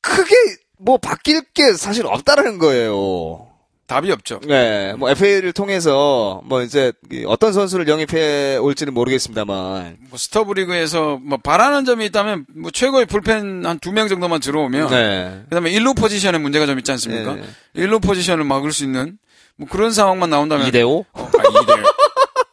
[0.00, 0.34] 크게
[0.78, 3.46] 뭐 바뀔 게 사실 없다라는 거예요.
[3.86, 4.38] 답이 없죠.
[4.46, 9.96] 네, 뭐 FA를 통해서 뭐 이제 이 어떤 선수를 영입해 올지는 모르겠습니다만.
[10.08, 14.90] 뭐 스토브 리그에서 뭐 바라는 점이 있다면 뭐 최고의 불펜 한 두 명 정도만 들어오면
[14.90, 15.40] 네.
[15.48, 17.34] 그다음에 일루 포지션에 문제가 좀 있지 않습니까?
[17.34, 17.42] 네.
[17.74, 19.18] 일루 포지션을 막을 수 있는
[19.56, 20.86] 뭐 그런 상황만 나온다면 2대5?
[20.88, 21.82] 어, 아, 2대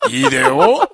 [0.09, 0.89] 2대5?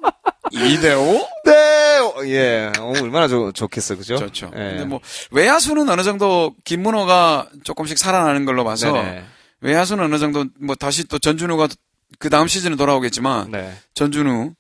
[0.52, 1.28] 2대5?
[1.46, 4.18] 네, 어, 예, 어, 얼마나 좋, 좋겠어, 그죠?
[4.18, 4.52] 좋죠.
[4.56, 4.60] 예.
[4.60, 5.00] 근데 뭐
[5.32, 9.24] 외야수는 어느 정도 김문호가 조금씩 살아나는 걸로 봐서 네네.
[9.62, 11.68] 외야수는 어느 정도 뭐 다시 또 전준우가
[12.20, 13.74] 그 다음 시즌에 돌아오겠지만 네.
[13.96, 14.54] 전준우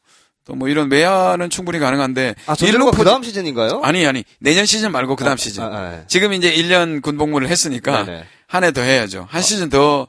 [0.45, 3.79] 또 뭐 이런 외야는 충분히 가능한데 아, 전준우가 그 다음 시즌인가요?
[3.83, 6.03] 아니 아니 내년 시즌 말고 그 다음 시즌 아, 아, 예.
[6.07, 8.05] 지금 이제 1년 군복무를 했으니까.
[8.47, 10.07] 한 해 더 해야죠 한 시즌 더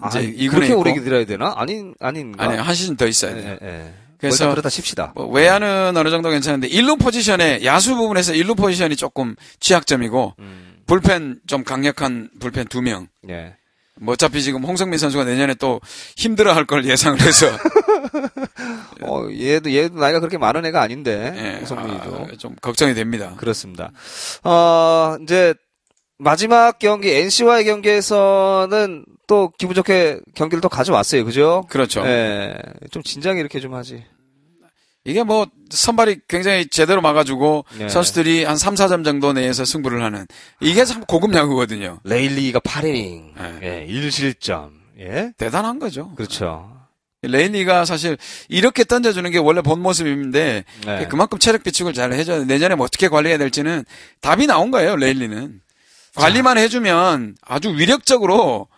[0.00, 1.52] 아니, 이군에 그렇게 오래 기다려야 되나?
[1.56, 2.44] 아닌, 아닌가?
[2.44, 3.58] 아니 한 시즌 더 있어야 돼요.
[3.62, 3.94] 예, 예.
[4.18, 5.12] 그래서 그래서 그렇다 칩시다.
[5.14, 11.40] 뭐 외야는 어느 정도 괜찮은데 일루 포지션에 야수 부분에서 일루 포지션이 조금 취약점이고 음, 불펜
[11.46, 13.08] 좀 강력한 불펜 두 명.
[13.28, 13.56] 예.
[14.00, 15.80] 뭐 어차피 지금 홍성민 선수가 내년에 또
[16.16, 17.46] 힘들어 할 걸 예상을 해서
[19.02, 21.32] 어, 얘도, 얘도 나이가 그렇게 많은 애가 아닌데.
[21.36, 22.16] 예, 홍성민이도.
[22.32, 23.34] 아, 좀 걱정이 됩니다.
[23.36, 23.90] 그렇습니다.
[24.42, 25.54] 어, 이제,
[26.18, 31.24] 마지막 경기 NC와의 경기에서는 또 기분 좋게 경기를 또 가져왔어요.
[31.24, 31.64] 그죠?
[31.68, 32.04] 그렇죠.
[32.06, 32.54] 예.
[32.90, 34.04] 좀 진작에 이렇게 좀 하지.
[35.04, 37.88] 이게 뭐 선발이 굉장히 제대로 막아주고 네.
[37.88, 40.26] 선수들이 한 3, 4점 정도 내에서 승부를 하는
[40.60, 42.00] 이게 참 고급 야구거든요.
[42.04, 43.34] 레일리가 8이닝.
[43.36, 43.58] 네.
[43.62, 43.86] 예.
[43.92, 44.70] 1실점.
[45.00, 45.32] 예.
[45.36, 46.14] 대단한 거죠.
[46.14, 46.70] 그렇죠.
[47.22, 48.16] 레일리가 사실
[48.48, 51.08] 이렇게 던져주는 게 원래 본 모습인데 네.
[51.08, 53.84] 그만큼 체력 비축을 잘 해줘야 내년에 뭐 어떻게 관리해야 될지는
[54.20, 54.96] 답이 나온 거예요.
[54.96, 55.60] 레일리는
[56.16, 58.68] 관리만 해주면 아주 위력적으로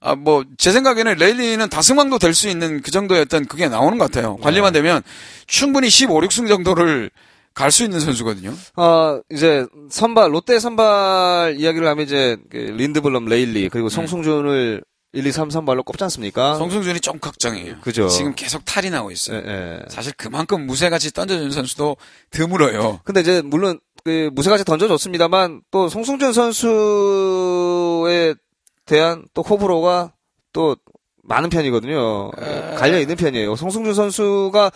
[0.00, 4.10] 아 뭐 제 생각에는 레일리는 다승왕도 될 수 있는 그 정도의 어떤 그게 나오는 것
[4.10, 4.36] 같아요.
[4.36, 5.02] 관리만 되면
[5.46, 7.10] 충분히 15, 6승 정도를
[7.54, 8.52] 갈 수 있는 선수거든요.
[8.76, 14.82] 어, 이제 선발, 롯데 선발 이야기를 하면 이제 그 린드블럼, 레일리, 그리고 송승준을
[15.14, 16.52] 1, 2, 3 선발로 꼽지 않습니까?
[16.52, 16.58] 네.
[16.58, 17.76] 송승준이 좀 걱정이에요.
[17.80, 18.08] 그죠.
[18.08, 19.38] 지금 계속 탈이 나고 있어요.
[19.38, 19.78] 예, 예.
[19.88, 21.96] 사실 그만큼 무쇠같이 던져주는 선수도
[22.30, 23.00] 드물어요.
[23.04, 28.36] 근데 이제 물론 그 무쇠같이 던져줬습니다만 또 송승준 선수에
[28.84, 30.12] 대한 또 호불호가
[30.52, 30.76] 또
[31.24, 32.30] 많은 편이거든요.
[32.76, 33.56] 갈려 있는 편이에요.
[33.56, 34.70] 송승준 선수가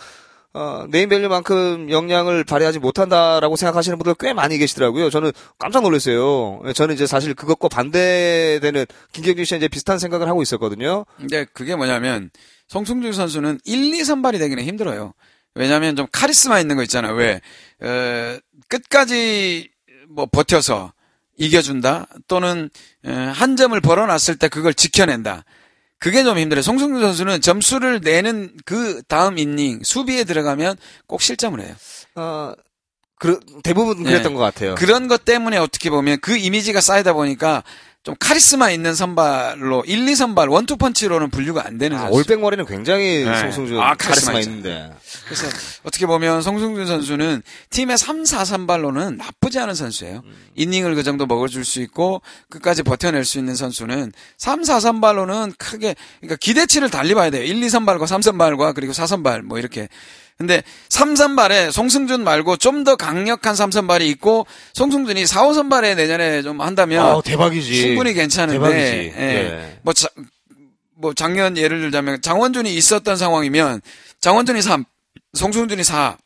[0.53, 5.09] 어, 네임밸류만큼 역량을 발휘하지 못한다라고 생각하시는 분들 꽤 많이 계시더라고요.
[5.09, 6.61] 저는 깜짝 놀랐어요.
[6.75, 11.05] 저는 이제 사실 그것과 반대되는 김경준 씨와 이제 비슷한 생각을 하고 있었거든요.
[11.15, 12.31] 근데 그게 뭐냐면
[12.67, 15.13] 송승준 선수는 1, 2 선발이 되기는 힘들어요.
[15.55, 17.13] 왜냐하면 좀 카리스마 있는 거 있잖아요.
[17.13, 17.41] 왜
[17.81, 19.69] 어, 끝까지
[20.09, 20.93] 뭐 버텨서
[21.37, 22.69] 이겨준다 또는
[23.05, 25.43] 어, 한 점을 벌어놨을 때 그걸 지켜낸다.
[25.97, 26.63] 그게 좀 힘들어요.
[26.63, 31.75] 송승준 선수는 점수를 내는 그 다음 이닝 수비에 들어가면 꼭 실점을 해요.
[32.15, 32.53] 어,
[33.19, 34.35] 그, 대부분 그랬던 네.
[34.35, 34.73] 것 같아요.
[34.75, 37.63] 그런 것 때문에 어떻게 보면 그 이미지가 쌓이다 보니까
[38.03, 42.17] 좀 카리스마 있는 선발로 1, 2 선발 원투 펀치로는 분류가 안 되는 아, 선수.
[42.17, 43.39] 올백머리는 굉장히 네.
[43.41, 44.91] 송승준 아, 카리스마 카리스마 있는데.
[45.25, 45.45] 그래서
[45.83, 50.23] 어떻게 보면 송승준 선수는 팀의 3, 4 선발로는 나쁘지 않은 선수예요.
[50.55, 55.53] 이닝을 그 정도 먹어 줄 수 있고 끝까지 버텨낼 수 있는 선수는 3, 4 선발로는
[55.59, 57.43] 크게 그러니까 기대치를 달리 봐야 돼요.
[57.43, 59.89] 1, 2 선발과 3 선발과 그리고 4 선발 뭐 이렇게.
[60.41, 65.93] 근데 3 선발에 송승준 말고 좀 더 강력한 3 선발이 있고 송승준이 4, 5 선발에
[65.93, 67.79] 내년에 좀 한다면 아, 대박이지.
[67.81, 69.13] 충분히 괜찮은데 대박이지.
[69.17, 69.21] 예.
[69.21, 69.79] 예.
[69.83, 70.07] 뭐, 자,
[70.95, 73.81] 뭐 작년 예를 들자면 장원준이 있었던 상황이면
[74.19, 74.83] 장원준이 3,
[75.33, 76.17] 송승준이 4,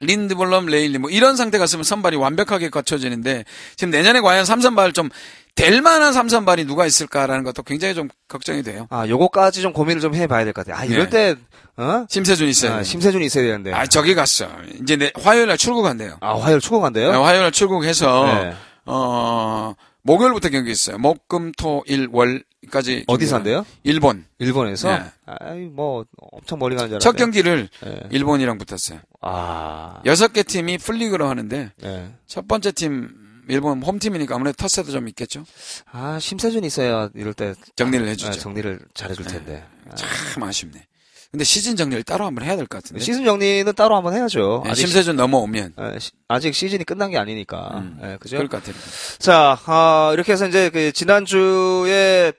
[0.00, 3.44] 린드블럼, 레일리 뭐 이런 상태 갔으면 선발이 완벽하게 갖춰지는데
[3.76, 5.10] 지금 내년에 과연 3선발 좀
[5.54, 8.86] 될 만한 3선발이 누가 있을까라는 것도 굉장히 좀 걱정이 돼요.
[8.90, 10.80] 아, 요거까지 좀 고민을 좀 해봐야 될 것 같아요.
[10.80, 11.34] 아, 이럴 네.
[11.34, 11.40] 때,
[11.76, 12.06] 어?
[12.08, 12.72] 심세준 있어요.
[12.74, 13.72] 아, 심세준이 있어야 되는데.
[13.72, 14.48] 아, 저기 갔어.
[14.82, 16.16] 이제 내, 화요일 날 출국한대요.
[16.20, 17.12] 아, 화요일 추궁한대요?
[17.12, 18.54] 네, 화요일 날 출국해서 네.
[18.86, 20.98] 어 목요일부터 경기 있어요.
[20.98, 23.04] 목, 금, 토, 일, 월까지.
[23.06, 23.36] 어디서.
[23.36, 23.64] 한대요?
[23.84, 24.24] 일본.
[24.38, 24.88] 일본에서?
[24.90, 25.04] 네.
[25.26, 26.98] 아이, 뭐, 엄청 멀리 가는 줄 알았네.
[27.04, 28.00] 첫 경기를 네.
[28.10, 28.98] 일본이랑 붙었어요.
[29.20, 30.00] 아.
[30.06, 32.14] 여섯 개 팀이 풀리그로 하는데 네.
[32.26, 33.10] 첫 번째 팀
[33.48, 35.44] 일본 홈팀이니까 아무래도 텃세도 좀 있겠죠.
[35.90, 37.54] 아, 심세준 있어야 이럴 때.
[37.76, 38.32] 정리를 아, 해주죠.
[38.38, 39.64] 정리를 잘해줄 텐데.
[39.90, 39.94] 아.
[39.94, 40.86] 참 아쉽네.
[41.30, 43.02] 근데 시즌 정리를 따로 한번 해야 될 것 같은데.
[43.02, 44.62] 시즌 정리는 따로 한번 해야죠.
[44.66, 47.70] 네, 심세준 넘어오면 시, 에, 시- 아직 시즌이 끝난 게 아니니까.
[47.78, 48.36] 음, 예, 그죠?
[48.36, 48.74] 그럴 것 같아요.
[49.18, 52.32] 자, 아, 이렇게 해서 이제 그 지난주에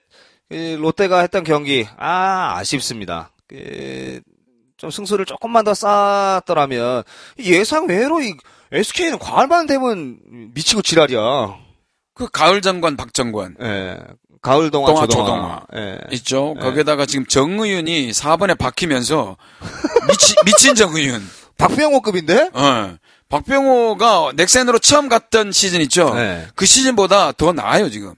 [0.52, 3.32] 이 롯데가 했던 경기, 아, 아쉽습니다.
[3.48, 4.22] 그,
[4.78, 7.04] 좀 승수를 조금만 더 쌓았더라면,
[7.40, 8.36] 예상 외로 이
[8.74, 10.18] SK는 과할만 되면
[10.54, 11.20] 미치고 지랄이야.
[12.16, 13.98] 그 가을 정관 박정관 예.
[14.42, 15.26] 가을 동안 동화, 조동화.
[15.28, 15.66] 조동화.
[15.76, 16.00] 예.
[16.14, 16.54] 있죠.
[16.58, 16.64] 네.
[16.64, 19.38] 거기에다가 지금 정의윤이 4번에 박히면서
[20.08, 21.22] 미치, 미친 정의윤.
[21.58, 22.50] 박병호급인데?
[22.54, 22.96] 어.
[23.30, 26.14] 박병호가 넥센으로 처음 갔던 시즌 있죠.
[26.14, 26.46] 네.
[26.56, 28.14] 그 시즌보다 더 나아요 지금.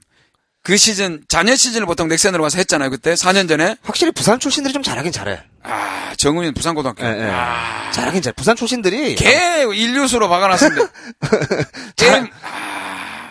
[0.66, 3.76] 그 시즌 자녀 시즌을 보통 넥센으로 가서 했잖아요 그때 4년 전에.
[3.84, 5.40] 확실히 부산 출신들이 좀 잘하긴 잘해.
[5.62, 7.04] 아 정의윤 부산 고등학교.
[7.04, 7.30] 예, 예.
[7.30, 8.32] 아, 잘하긴 잘해.
[8.34, 9.14] 부산 출신들이.
[9.14, 10.88] 개 인류수로 박아놨습니다.
[11.94, 12.26] 게임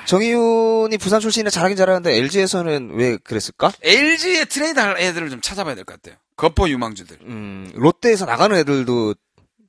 [0.05, 3.73] 정희윤이 부산 출신이라 잘하긴 잘하는데 LG에서는 왜 그랬을까?
[3.83, 6.17] LG에 트레이드 할 애들을 좀 찾아봐야 될 것 같아요.
[6.37, 7.17] 거포 유망주들.
[7.23, 9.13] 음, 롯데에서 나가는 애들도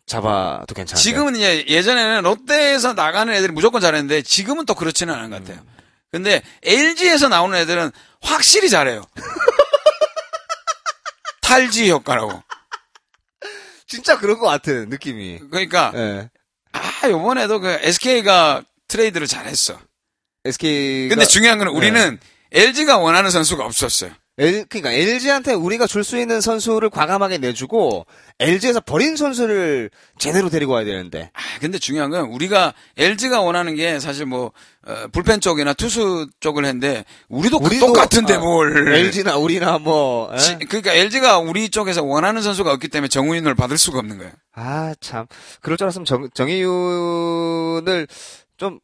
[0.07, 1.03] 잡아도 괜찮은데.
[1.03, 5.65] 지금은 이제 예전에는 롯데에서 나가는 애들이 무조건 잘했는데 지금은 또 그렇지는 않은 것 같아요.
[6.13, 7.91] 근데 LG에서 나오는 애들은
[8.23, 9.05] 확실히 잘해요.
[11.43, 12.43] 탈지 효과라고.
[13.87, 15.41] 진짜 그런 것 같은 느낌이.
[15.51, 16.31] 그러니까 예.
[16.73, 19.79] 아 요번에도 그 SK가 트레이드를 잘했어.
[20.45, 21.09] SK.
[21.09, 22.19] 근데 중요한 건 우리는
[22.53, 24.13] LG가 원하는 선수가 없었어요.
[24.39, 28.05] L, 그러니까 LG한테 우리가 줄 수 있는 선수를 과감하게 내주고
[28.39, 31.31] LG에서 버린 선수를 제대로 데리고 와야 되는데.
[31.33, 34.53] 아, 근데 중요한 건 우리가 LG가 원하는 게 사실 뭐
[34.87, 40.31] 어, 불펜 쪽이나 투수 쪽을 했는데 우리도, 그 우리도, 똑같은데 아, 뭘 LG나 우리나 뭐.
[40.35, 40.37] 예?
[40.39, 44.33] 지- 그러니까 LG가 우리 쪽에서 원하는 선수가 없기 때문에 정우인을 받을 수가 없는 거예요.
[44.55, 45.27] 아, 참.
[45.63, 48.07] 그럴 줄 알았으면 정, 정희윤을
[48.59, 48.81] 좀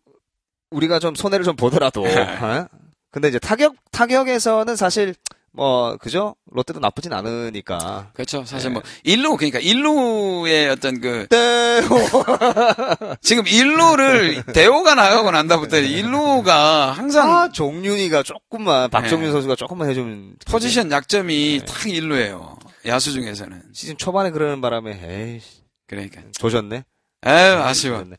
[0.71, 2.15] 우리가 좀 손해를 좀 보더라도 네.
[2.41, 2.67] 어?
[3.11, 5.15] 근데 이제 타격 타격에서는 사실
[5.55, 8.45] 뭐 그죠 롯데도 나쁘진 않으니까 그렇죠.
[8.45, 8.75] 사실 네.
[8.75, 11.83] 뭐 일루 그러니까 일루의 어떤 그 네.
[13.21, 19.33] 지금 일루를 대호가 나가고 난다부터 일루가 항상 아 종윤이가 조금만 박종윤 네.
[19.33, 21.65] 선수가 조금만 해주면 포지션 약점이 네.
[21.67, 22.59] 딱 일루예요.
[22.87, 23.63] 야수 중에서는.
[23.73, 25.41] 시즌 초반에 그러는 바람에 에이
[25.87, 26.23] 그러니까.
[26.39, 26.85] 조졌네.
[27.27, 27.99] 에휴, 아쉬워.
[27.99, 28.17] 조졌네.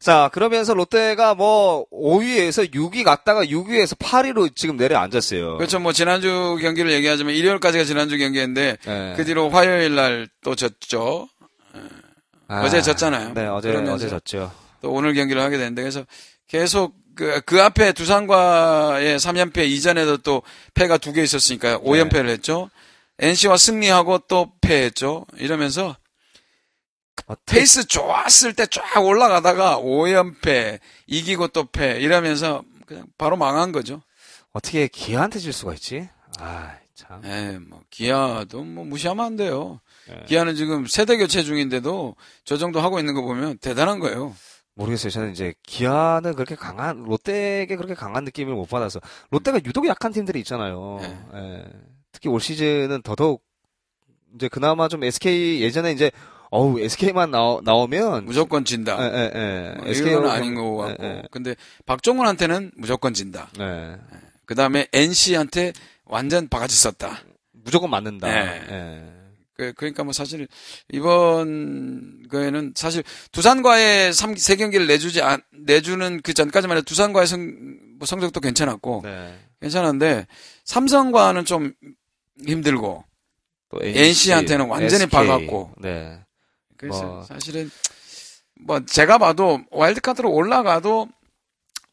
[0.00, 5.58] 자 그러면서 롯데가 뭐 5위에서 6위 갔다가 6위에서 8위로 지금 내려앉았어요.
[5.58, 5.78] 그렇죠.
[5.78, 9.14] 뭐 지난주 경기를 얘기하자면 일요일까지가 지난주 경기인데 네.
[9.16, 11.28] 그 뒤로 화요일 날 또 졌죠.
[12.48, 13.34] 아, 어제 졌잖아요.
[13.34, 14.50] 네 어제 어제 졌죠.
[14.80, 16.04] 또 오늘 경기를 하게 되는데 그래서
[16.48, 22.32] 계속 그, 그 앞에 두산과의 3연패 이전에도 또 패가 두 개 있었으니까 5연패를 네.
[22.32, 22.70] 했죠.
[23.18, 25.26] NC와 승리하고 또 패했죠.
[25.36, 25.94] 이러면서
[27.26, 34.02] 어떻게 페이스 좋았을 때 쫙 올라가다가 5연패 이기고 또 패 이러면서 그냥 바로 망한 거죠.
[34.52, 36.08] 어떻게 기아한테 질 수가 있지?
[36.38, 37.24] 아 참.
[37.24, 39.80] 에, 뭐 기아도 뭐 무시하면 안 돼요.
[40.08, 40.24] 네.
[40.26, 44.34] 기아는 지금 세대 교체 중인데도 저 정도 하고 있는 거 보면 대단한 거예요.
[44.74, 45.10] 모르겠어요.
[45.10, 50.38] 저는 이제 기아는 그렇게 강한 롯데에게 그렇게 강한 느낌을 못 받아서 롯데가 유독 약한 팀들이
[50.40, 50.98] 있잖아요.
[51.02, 51.18] 네.
[51.34, 51.64] 예.
[52.12, 53.42] 특히 올 시즌은 더더욱
[54.34, 56.10] 이제 그나마 좀 SK 예전에 이제
[56.50, 58.98] 어우 SK만 나오, 나오면 무조건 진다.
[59.00, 59.74] 예, 예, 예.
[59.78, 61.04] 뭐 SK 이건 는 아닌 거 같고.
[61.04, 61.22] 예, 예.
[61.30, 61.54] 근데
[61.86, 63.48] 박종훈한테는 무조건 진다.
[63.60, 63.96] 예.
[64.46, 65.72] 그 다음에 NC한테
[66.04, 67.20] 완전 바가지 썼다.
[67.52, 68.26] 무조건 맞는다.
[68.26, 68.62] 네.
[68.70, 69.20] 예.
[69.56, 70.48] 그, 그러니까 뭐 사실
[70.90, 77.76] 이번 거에는 사실 두산과의 3, 세 경기를 내주지 않, 내주는 그 전까지만 해도 두산과의 성,
[77.98, 79.38] 뭐 성적도 괜찮았고 네.
[79.60, 80.26] 괜찮은데
[80.64, 81.74] 삼성과는 좀
[82.44, 83.04] 힘들고
[83.68, 85.10] 또 NC한테는 완전히 SK.
[85.10, 85.74] 박았고.
[85.78, 86.18] 네.
[86.80, 87.22] 그래서 뭐.
[87.24, 87.70] 사실은
[88.62, 91.08] 뭐 제가 봐도 와일드카드로 올라가도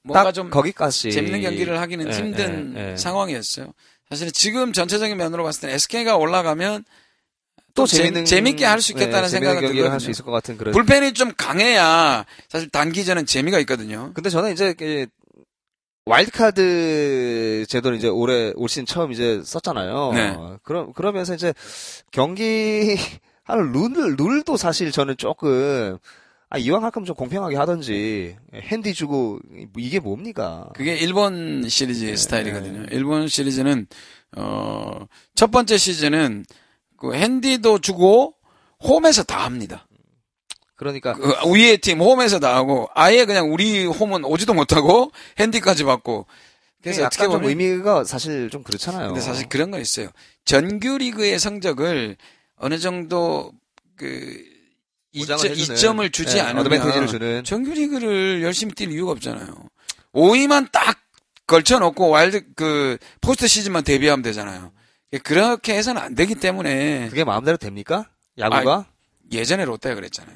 [0.03, 2.97] 뭔가 딱좀 거기까지 재밌는 경기를 하기는 예, 힘든 예, 예.
[2.97, 3.73] 상황이었어요.
[4.09, 6.85] 사실은 지금 전체적인 면으로 봤을 때는 SK가 올라가면
[7.73, 9.91] 또 재- 재밌는 재밌게 할 수 있겠다는 생각은 경기를 들거든요.
[9.93, 14.11] 할수 있을 것 같은 그런 불펜이 좀 강해야 사실 단기전은 재미가 있거든요.
[14.13, 15.07] 근데 저는 이제 그
[16.05, 20.11] 와일드카드 제도를 이제 올해 올 시즌 처음 이제 썼잖아요.
[20.13, 20.37] 네.
[20.63, 21.53] 그럼 그러면서 이제
[22.11, 22.97] 경기
[23.47, 25.97] 하는 룰 룰도 사실 저는 조금
[26.49, 29.39] 아 이왕 할 거면 좀 공평하게 하든지 핸디 주고
[29.77, 30.69] 이게 뭡니까?
[30.75, 32.85] 그게 일본 시리즈 네, 스타일이거든요.
[32.91, 33.87] 일본 시리즈는
[34.35, 36.45] 어, 첫 번째 시즌은
[36.97, 38.35] 그 핸디도 주고
[38.83, 39.87] 홈에서 다 합니다.
[40.75, 46.27] 그러니까 그 위에 팀 홈에서 다 하고 아예 그냥 우리 홈은 오지도 못하고 핸디까지 받고
[46.83, 49.07] 그래서 어떻게 보면 의미가 사실 좀 그렇잖아요.
[49.07, 50.09] 근데 사실 그런 건 있어요.
[50.45, 52.17] 정규 리그의 성적을
[52.57, 53.51] 어느 정도
[53.95, 54.43] 그
[55.11, 59.47] 이점, 이점을 주지 네, 않으면 어드밴티지를 주는 정규 리그를 열심히 뛸 이유가 없잖아요.
[60.13, 60.99] 5위만 딱
[61.47, 64.71] 걸쳐놓고 wild 그 포스트 시즌만 대비하면 되잖아요.
[65.23, 68.09] 그렇게 해서는 안 되기 때문에 그게 마음대로 됩니까?
[68.37, 68.87] 야구가
[69.31, 70.35] 예전에 롯데가 그랬잖아요.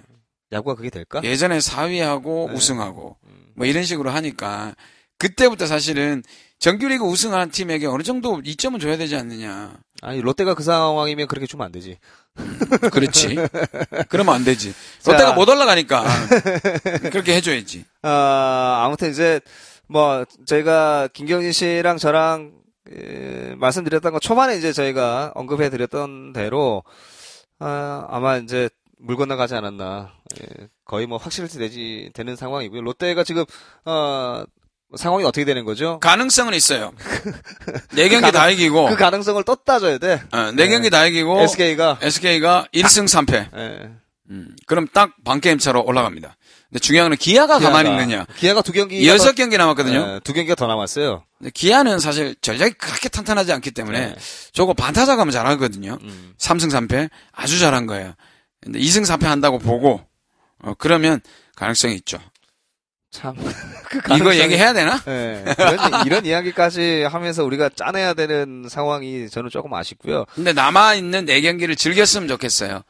[0.52, 1.22] 야구가 그게 될까?
[1.24, 2.54] 예전에 4위하고 네.
[2.54, 3.18] 우승하고
[3.56, 4.76] 뭐 이런 식으로 하니까
[5.18, 6.24] 그때부터 사실은
[6.60, 9.78] 정규리그 우승한 팀에게 어느 정도 이점은 줘야 되지 않느냐.
[10.02, 11.98] 아니 롯데가 그 상황이면 그렇게 주면 안 되지.
[12.92, 13.36] 그렇지.
[14.10, 14.74] 그러면 안 되지.
[15.00, 15.12] 자.
[15.12, 16.04] 롯데가 못 올라가니까
[17.12, 17.86] 그렇게 해줘야지.
[18.02, 19.40] 아, 아무튼 이제
[19.88, 22.52] 뭐 저희가 김경진 씨랑 저랑
[22.92, 26.84] 에, 말씀드렸던 거 초반에 이제 저희가 언급해 드렸던 대로
[27.60, 30.12] 아, 아마 이제 물 건너가지 않았나.
[30.42, 32.82] 예, 거의 뭐 확실시 되지 되는 상황이고요.
[32.82, 33.46] 롯데가 지금
[33.86, 34.44] 어
[34.96, 36.00] 상황이 어떻게 되는 거죠?
[36.00, 36.92] 가능성은 있어요.
[37.94, 40.22] 네 경기 다 이기고, 그 가능성을 또 따져야 돼.
[40.32, 43.58] 어, 네 경기 다 이기고, SK가 SK가 1승 3패.
[43.58, 43.90] 예.
[44.30, 46.38] 음, 그럼 딱 반게임 차로 올라갑니다.
[46.70, 48.26] 근데 중요한 건 기아가 가만히 있느냐.
[48.38, 50.22] 기아가 두 경기 여섯 경기 남았거든요.
[50.24, 51.26] 두 경기가 더 남았어요.
[51.38, 54.16] 근데 기아는 사실 전략이 그렇게 탄탄하지 않기 때문에 네.
[54.54, 55.98] 저거 반타자 가면 잘하거든요.
[56.02, 56.34] 음.
[56.38, 58.14] 3승 3패 아주 잘한 거예요.
[58.62, 60.02] 근데 2승 3패 한다고 보고
[60.60, 61.20] 어, 그러면
[61.58, 62.20] 가능성이 있죠.
[63.12, 63.36] 참.
[63.90, 65.00] 그 이거 가능성이- 얘기해야 되나?
[65.08, 70.26] 예, 이런, 이런 이야기까지 하면서 우리가 짜내야 되는 상황이 저는 조금 아쉽고요.
[70.34, 72.84] 근데 남아 있는 네 경기를 즐겼으면 좋겠어요.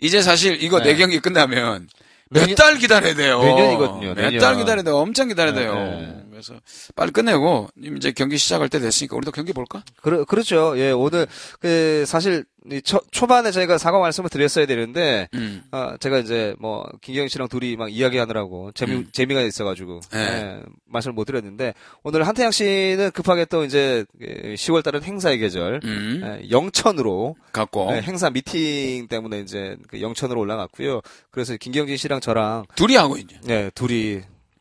[0.00, 0.96] 이제 사실 이거 네, 네.
[0.96, 1.88] 경기 끝나면
[2.30, 3.38] 내년- 몇달 기다려야 돼요.
[3.42, 4.38] 내년이거든요, 몇.
[4.38, 4.96] 달 기다려야 돼요.
[4.96, 5.74] 엄청 기다려야 네, 돼요.
[5.74, 6.22] 네.
[6.30, 6.54] 그래서
[6.94, 9.84] 빨리 끝내고 이제 경기 시작할 때 됐으니까 우리도 경기 볼까?
[10.02, 10.74] 그러, 그렇죠.
[10.78, 11.26] 예, 오늘,
[11.60, 15.62] 그, 사실, 이 초, 초반에 저희가 사과 말씀을 드렸어야 되는데, 음.
[15.70, 19.06] 아, 제가 이제 뭐, 김경희 씨랑 둘이 막 이야기하느라고, 재미, 음.
[19.12, 20.18] 재미가 있어가지고, 네.
[20.18, 26.22] 예, 말씀을 못 드렸는데, 오늘 한태양 씨는 급하게 또 이제, 10월 달은 행사의 계절, 음.
[26.24, 31.00] 예, 영천으로, 갖고 예, 행사 미팅 때문에 이제 그 영천으로 올라갔고요.
[31.30, 33.36] 그래서 김경진 씨랑 저랑 둘이 하고 있죠.
[33.44, 34.20] 네, 둘이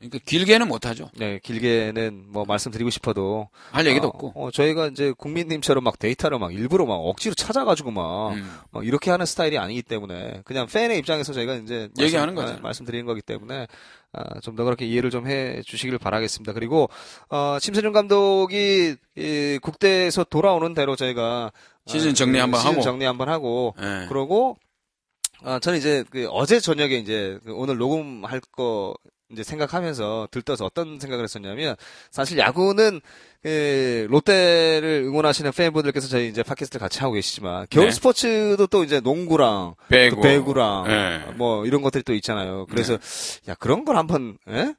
[0.09, 1.09] 그러니까 길게는 못하죠.
[1.17, 4.31] 네, 길게는 뭐 말씀드리고 싶어도 할 얘기도 어, 없고.
[4.35, 8.49] 어, 저희가 이제 국민님처럼 막 데이터를 막 일부러 막 억지로 찾아가지고 막, 음.
[8.71, 12.53] 막 이렇게 하는 스타일이 아니기 때문에 그냥 팬의 입장에서 저희가 이제 얘기하는 거죠.
[12.53, 13.67] 아, 말씀드리는 거기 때문에
[14.13, 16.53] 아, 좀 더 그렇게 이해를 좀 해 주시기를 바라겠습니다.
[16.53, 16.89] 그리고
[17.29, 21.51] 어, 심세준 감독이 이 국대에서 돌아오는 대로 저희가
[21.87, 22.81] 시즌 아, 정리 그 한번 시즌 하고.
[22.81, 24.05] 정리 한번 하고 예.
[24.07, 24.57] 그러고
[25.43, 28.95] 아, 저는 이제 그 어제 저녁에 이제 그 오늘 녹음할 거
[29.31, 31.75] 이제 생각하면서 들떠서 어떤 생각을 했었냐면
[32.11, 33.01] 사실 야구는
[33.41, 37.91] 그 롯데를 응원하시는 팬분들께서 저희 이제 팟캐스트를 같이 하고 계시지만 겨울 네.
[37.91, 40.17] 스포츠도 또 이제 농구랑 배구.
[40.17, 41.31] 또 배구랑 예.
[41.33, 42.65] 뭐 이런 것들이 또 있잖아요.
[42.67, 43.51] 그래서 네.
[43.51, 44.75] 야 그런 걸 한번 예?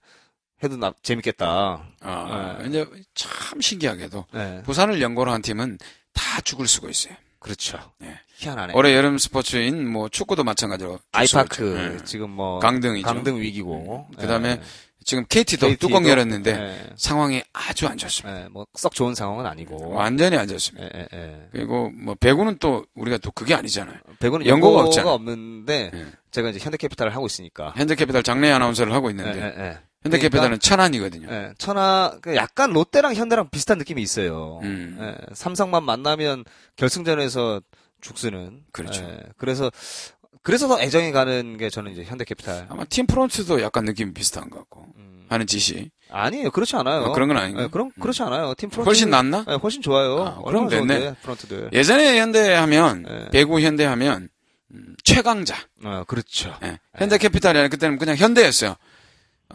[0.63, 1.85] 해도 나 재밌겠다.
[2.01, 2.69] 아, 네.
[2.69, 4.63] 이제 참 신기하게도 네.
[4.65, 5.79] 부산을 연고로 한 팀은
[6.13, 7.15] 다 죽을 수가 있어요.
[7.47, 7.79] 그렇죠.
[7.99, 8.19] 네.
[8.39, 8.73] 희한하네.
[8.75, 11.97] 올해 여름 스포츠인 뭐 축구도 마찬가지로 아이파크.
[12.01, 12.05] 예.
[12.05, 13.07] 지금 뭐 강등이죠.
[13.07, 14.61] 강등 위기고 그다음에 예.
[15.05, 16.91] 지금 KT도 KT 도, 뚜껑 열었는데 예.
[16.97, 18.43] 상황이 아주 안 좋습니다.
[18.43, 19.91] 예, 뭐썩 좋은 상황은 아니고.
[19.91, 20.89] 완전히 안 좋습니다.
[20.93, 21.49] 예, 예, 예.
[21.53, 23.97] 그리고 뭐 배구는 또 우리가 또 그게 아니잖아요.
[24.19, 25.15] 배구는 연고가 연고가 없잖아요.
[25.15, 26.07] 없는데 예.
[26.33, 27.73] 제가 이제 현대캐피탈을 하고 있으니까.
[27.77, 30.15] 현대캐피탈 장래 아나운서를 하고 예, 있는데 예, 예.
[30.15, 31.29] 현대캐피탈은 천안이거든요.
[31.31, 34.61] 예, 천하 그 약간 롯데랑 현대랑 비슷한 느낌이 있어요.
[34.63, 34.99] 음.
[35.01, 36.45] 예, 삼성만 만나면
[36.77, 37.61] 결승전에서
[38.01, 38.63] 죽쓰는.
[38.73, 39.03] 그렇죠.
[39.03, 39.71] 예, 그래서
[40.43, 42.67] 그래서 더 애정이 가는 게 저는 이제 현대캐피탈.
[42.69, 45.27] 아마 팀 프론트도 약간 느낌이 비슷한 것 같고 음.
[45.29, 47.03] 하는 짓이 아니에요, 그렇지 않아요.
[47.03, 47.65] 어, 그런 건 아닌가요?
[47.65, 48.55] 예, 그럼 그렇지 않아요.
[48.57, 49.45] 팀 프런트 훨씬 낫나?
[49.49, 50.25] 예, 훨씬 좋아요.
[50.25, 51.17] 아, 그럼 됐네.
[51.23, 51.71] 프런트들.
[51.73, 53.31] 예전에 현대 하면 예.
[53.31, 54.29] 배구 현대 하면
[54.73, 55.57] 음, 최강자.
[55.85, 56.57] 어, 그렇죠.
[56.63, 56.79] 예.
[56.97, 58.77] 현대캐피탈이 아니라 그때는 그냥 현대였어요.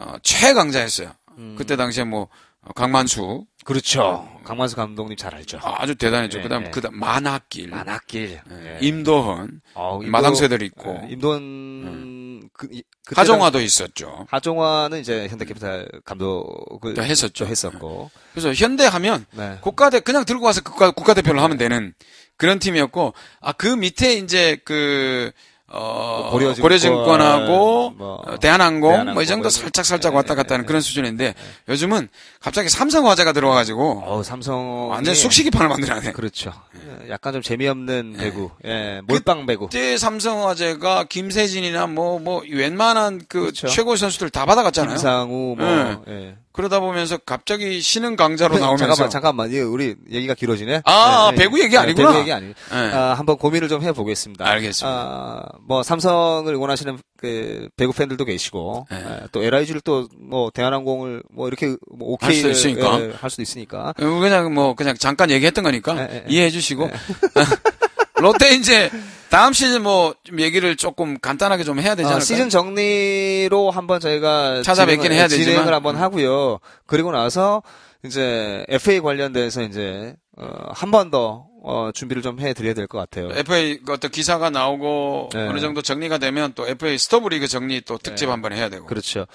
[0.00, 1.12] 어, 최강자였어요.
[1.38, 1.54] 음.
[1.58, 2.28] 그때 당시에 뭐
[2.62, 4.28] 어, 강만수 그렇죠.
[4.44, 5.58] 강만수 감독님 잘 알죠.
[5.62, 6.38] 아주 대단했죠.
[6.38, 6.70] 예, 그다음 예.
[6.70, 8.40] 그다음 만학길, 만학길.
[8.50, 8.78] 예, 예.
[8.80, 14.26] 임도헌, 어, 임도- 마당새들 있고 예, 임돈 그, 이- 그때 하정화도 있었죠.
[14.30, 17.44] 하정화는 이제 현대캐피탈 감독을 또 했었죠.
[17.44, 18.10] 또 했었고.
[18.32, 19.58] 그래서 현대 하면 네.
[19.60, 21.94] 국가대 그냥 들고 와서 국가 국가대표를 하면 되는
[22.36, 25.32] 그런 팀이었고 아 그 밑에 이제 그
[25.74, 30.16] 어, 뭐 고려증권, 고려증권하고 뭐, 어, 대한항공, 대한항공, 뭐 이 정도 뭐, 살짝 살짝 예,
[30.16, 31.34] 왔다 갔다 하는 그런 수준인데
[31.68, 32.08] 요즘은
[32.40, 36.12] 갑자기 삼성화재가 들어와가지고 어, 삼성 완전 숙시기판을 만들어내.
[36.12, 36.52] 그렇죠.
[36.76, 38.50] 예, 약간 좀 재미없는 배구.
[38.66, 39.68] 예, 몰빵 배구.
[39.68, 43.68] 그때 삼성화재가 김세진이나 뭐뭐 웬만한 그 그렇죠.
[43.68, 44.90] 최고 선수들 다 받아갔잖아요.
[44.94, 46.36] 김상우 뭐 예.
[46.52, 49.52] 그러다 보면서 갑자기 신흥 강자로 나오면서 잠깐만 잠깐만.
[49.52, 50.82] 예, 우리 얘기가 길어지네.
[50.84, 51.36] 아, 예, 예.
[51.38, 52.08] 배구 얘기 예, 아니구나.
[52.08, 52.48] 배구 얘기 아니.
[52.48, 52.76] 예.
[52.94, 54.46] 아, 한번 고민을 좀 해보겠습니다.
[54.46, 54.86] 알겠습니다.
[54.88, 58.96] 아, 뭐 삼성을 응원하시는 그 배구 팬들도 계시고 예.
[58.96, 63.00] 예, 또 LIG를 또 뭐 대한항공을 뭐 이렇게 뭐할 수도 오케이를 있으니까.
[63.00, 63.90] 예, 할 수도 있으니까.
[63.90, 66.24] 어, 그냥 뭐 그냥 잠깐 얘기했던 거니까 예, 예, 예.
[66.28, 66.88] 이해해 주시고
[68.20, 68.90] 롯데 이제
[69.32, 72.24] 다음 시즌 뭐 좀 얘기를 조금 간단하게 좀 해야 되지 어, 않을까요?
[72.24, 75.44] 시즌 정리로 한번 저희가 찾아뵙긴 진행을- 해야 되지만.
[75.54, 76.58] 진행을 한번 하고요.
[76.86, 77.62] 그리고 나서
[78.04, 83.28] 이제 FA 관련돼서 이제 어, 한 번 더 어, 준비를 좀 해드려야 될 것 같아요.
[83.32, 85.46] FA 그 어떤 기사가 나오고 네.
[85.48, 88.84] 어느 정도 정리가 되면 또 FA 스토브 리그 정리 또 특집 한번 해야 되고.
[88.86, 89.26] 그렇죠.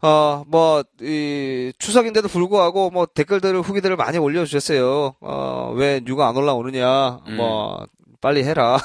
[0.00, 5.16] 어, 뭐, 이, 추석인데도 불구하고, 뭐, 댓글들을, 후기들을 많이 올려주셨어요.
[5.20, 7.36] 어, 왜 뉴가 안 올라오느냐, 음.
[7.36, 7.86] 뭐,
[8.20, 8.78] 빨리 해라.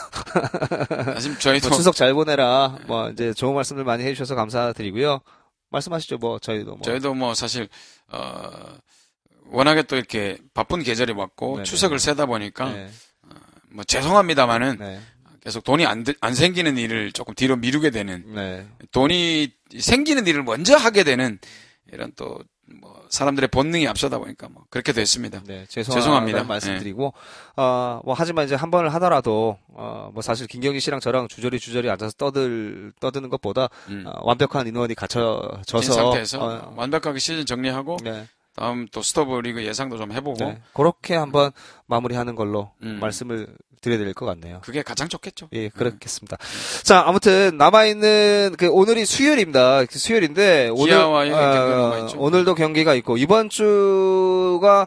[1.19, 2.77] 지금 저희도 뭐 추석 잘 보내라.
[2.87, 5.21] 뭐, 이제 좋은 말씀들 많이 해주셔서 감사드리고요.
[5.69, 6.81] 말씀하시죠, 뭐, 저희도 뭐.
[6.81, 7.69] 저희도 뭐 사실
[8.11, 8.49] 어
[9.45, 11.63] 워낙에 또 이렇게 바쁜 계절이 왔고 네네.
[11.63, 12.89] 추석을 세다 보니까 네,
[13.71, 14.99] 뭐 죄송합니다만은 네,
[15.41, 18.67] 계속 돈이 안, 드- 안 생기는 일을 조금 뒤로 미루게 되는 네.
[18.91, 21.39] 돈이 생기는 일을 먼저 하게 되는
[21.91, 22.39] 이런 또뭐
[23.11, 25.41] 사람들의 본능이 앞서다 보니까 뭐 그렇게 됐습니다.
[25.45, 26.01] 네, 죄송합니다.
[26.01, 26.43] 죄송합니다.
[26.45, 27.13] 말씀드리고,
[27.57, 31.89] 어, 뭐, 하지만 이제 한 번을 하더라도, 어, 뭐, 사실 김경희 씨랑 저랑 주저리 주저리
[31.89, 34.05] 앉아서 떠들, 떠드는 것보다, 음.
[34.07, 40.11] 어, 완벽한 인원이 갖춰져서, 어, 완벽하게 시즌 정리하고 네, 다음 또 스토브 리그 예상도 좀
[40.11, 40.61] 해보고 네.
[40.73, 41.51] 그렇게 한번
[41.87, 42.97] 마무리하는 걸로 음.
[43.01, 43.47] 말씀을
[43.81, 44.59] 드려야 될 것 같네요.
[44.61, 45.49] 그게 가장 좋겠죠.
[45.53, 46.37] 예, 그렇겠습니다.
[46.83, 49.85] 자, 아무튼 남아 있는 그 오늘이 수요일입니다.
[49.85, 52.19] 그 수요일인데 오늘 남아있죠.
[52.19, 54.85] 오늘도 경기가 있고 이번 주가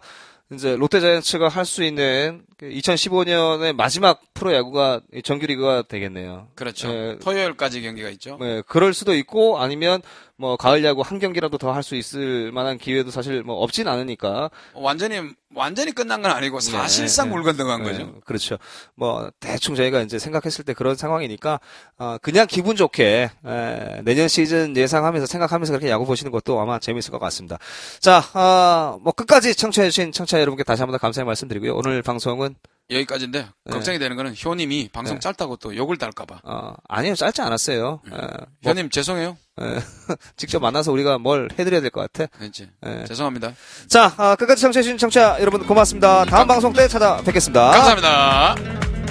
[0.53, 6.49] 이제 롯데자이언츠가 할 수 있는 2015년의 마지막 프로야구가 정규리그가 되겠네요.
[6.55, 6.89] 그렇죠.
[6.89, 7.19] 예.
[7.23, 8.37] 토요일까지 경기가 있죠.
[8.41, 10.03] 네, 그럴 수도 있고 아니면
[10.37, 14.51] 뭐 가을 야구 한 경기라도 더 할 수 있을 만한 기회도 사실 뭐 없진 않으니까
[14.75, 15.21] 완전히
[15.55, 18.21] 완전히 끝난 건 아니고 사실상 네, 물 건너간 네, 거죠.
[18.25, 18.57] 그렇죠.
[18.97, 21.61] 뭐 대충 저희가 이제 생각했을 때 그런 상황이니까
[21.99, 27.13] 어, 그냥 기분 좋게 에, 내년 시즌 예상하면서 생각하면서 그렇게 야구 보시는 것도 아마 재밌을
[27.13, 27.59] 것 같습니다.
[28.01, 31.75] 자, 아, 뭐 끝까지 청취해주신 청취자 여러분께 다시 한번 더 감사의 말씀드리고요.
[31.77, 32.54] 오늘 방송은
[32.91, 35.21] 여기까지인데 걱정이 되는 거는 효님이 방송 네.
[35.21, 36.41] 짧다고 또 욕을 달까봐.
[36.45, 38.01] 어, 아니요, 짧지 않았어요.
[38.07, 38.29] 예, 뭐,
[38.67, 39.37] 효님 죄송해요.
[39.63, 39.65] 예,
[40.37, 42.27] 직접 만나서 우리가 뭘 해드려야 될 것 같아.
[42.39, 42.69] 그렇지.
[42.87, 43.05] 예.
[43.07, 43.53] 죄송합니다.
[43.89, 46.25] 자, 아, 끝까지 청취해주신 청취자 여러분 고맙습니다.
[46.27, 47.71] 다음 방송 때 찾아뵙겠습니다.
[47.71, 49.04] 감사합니다.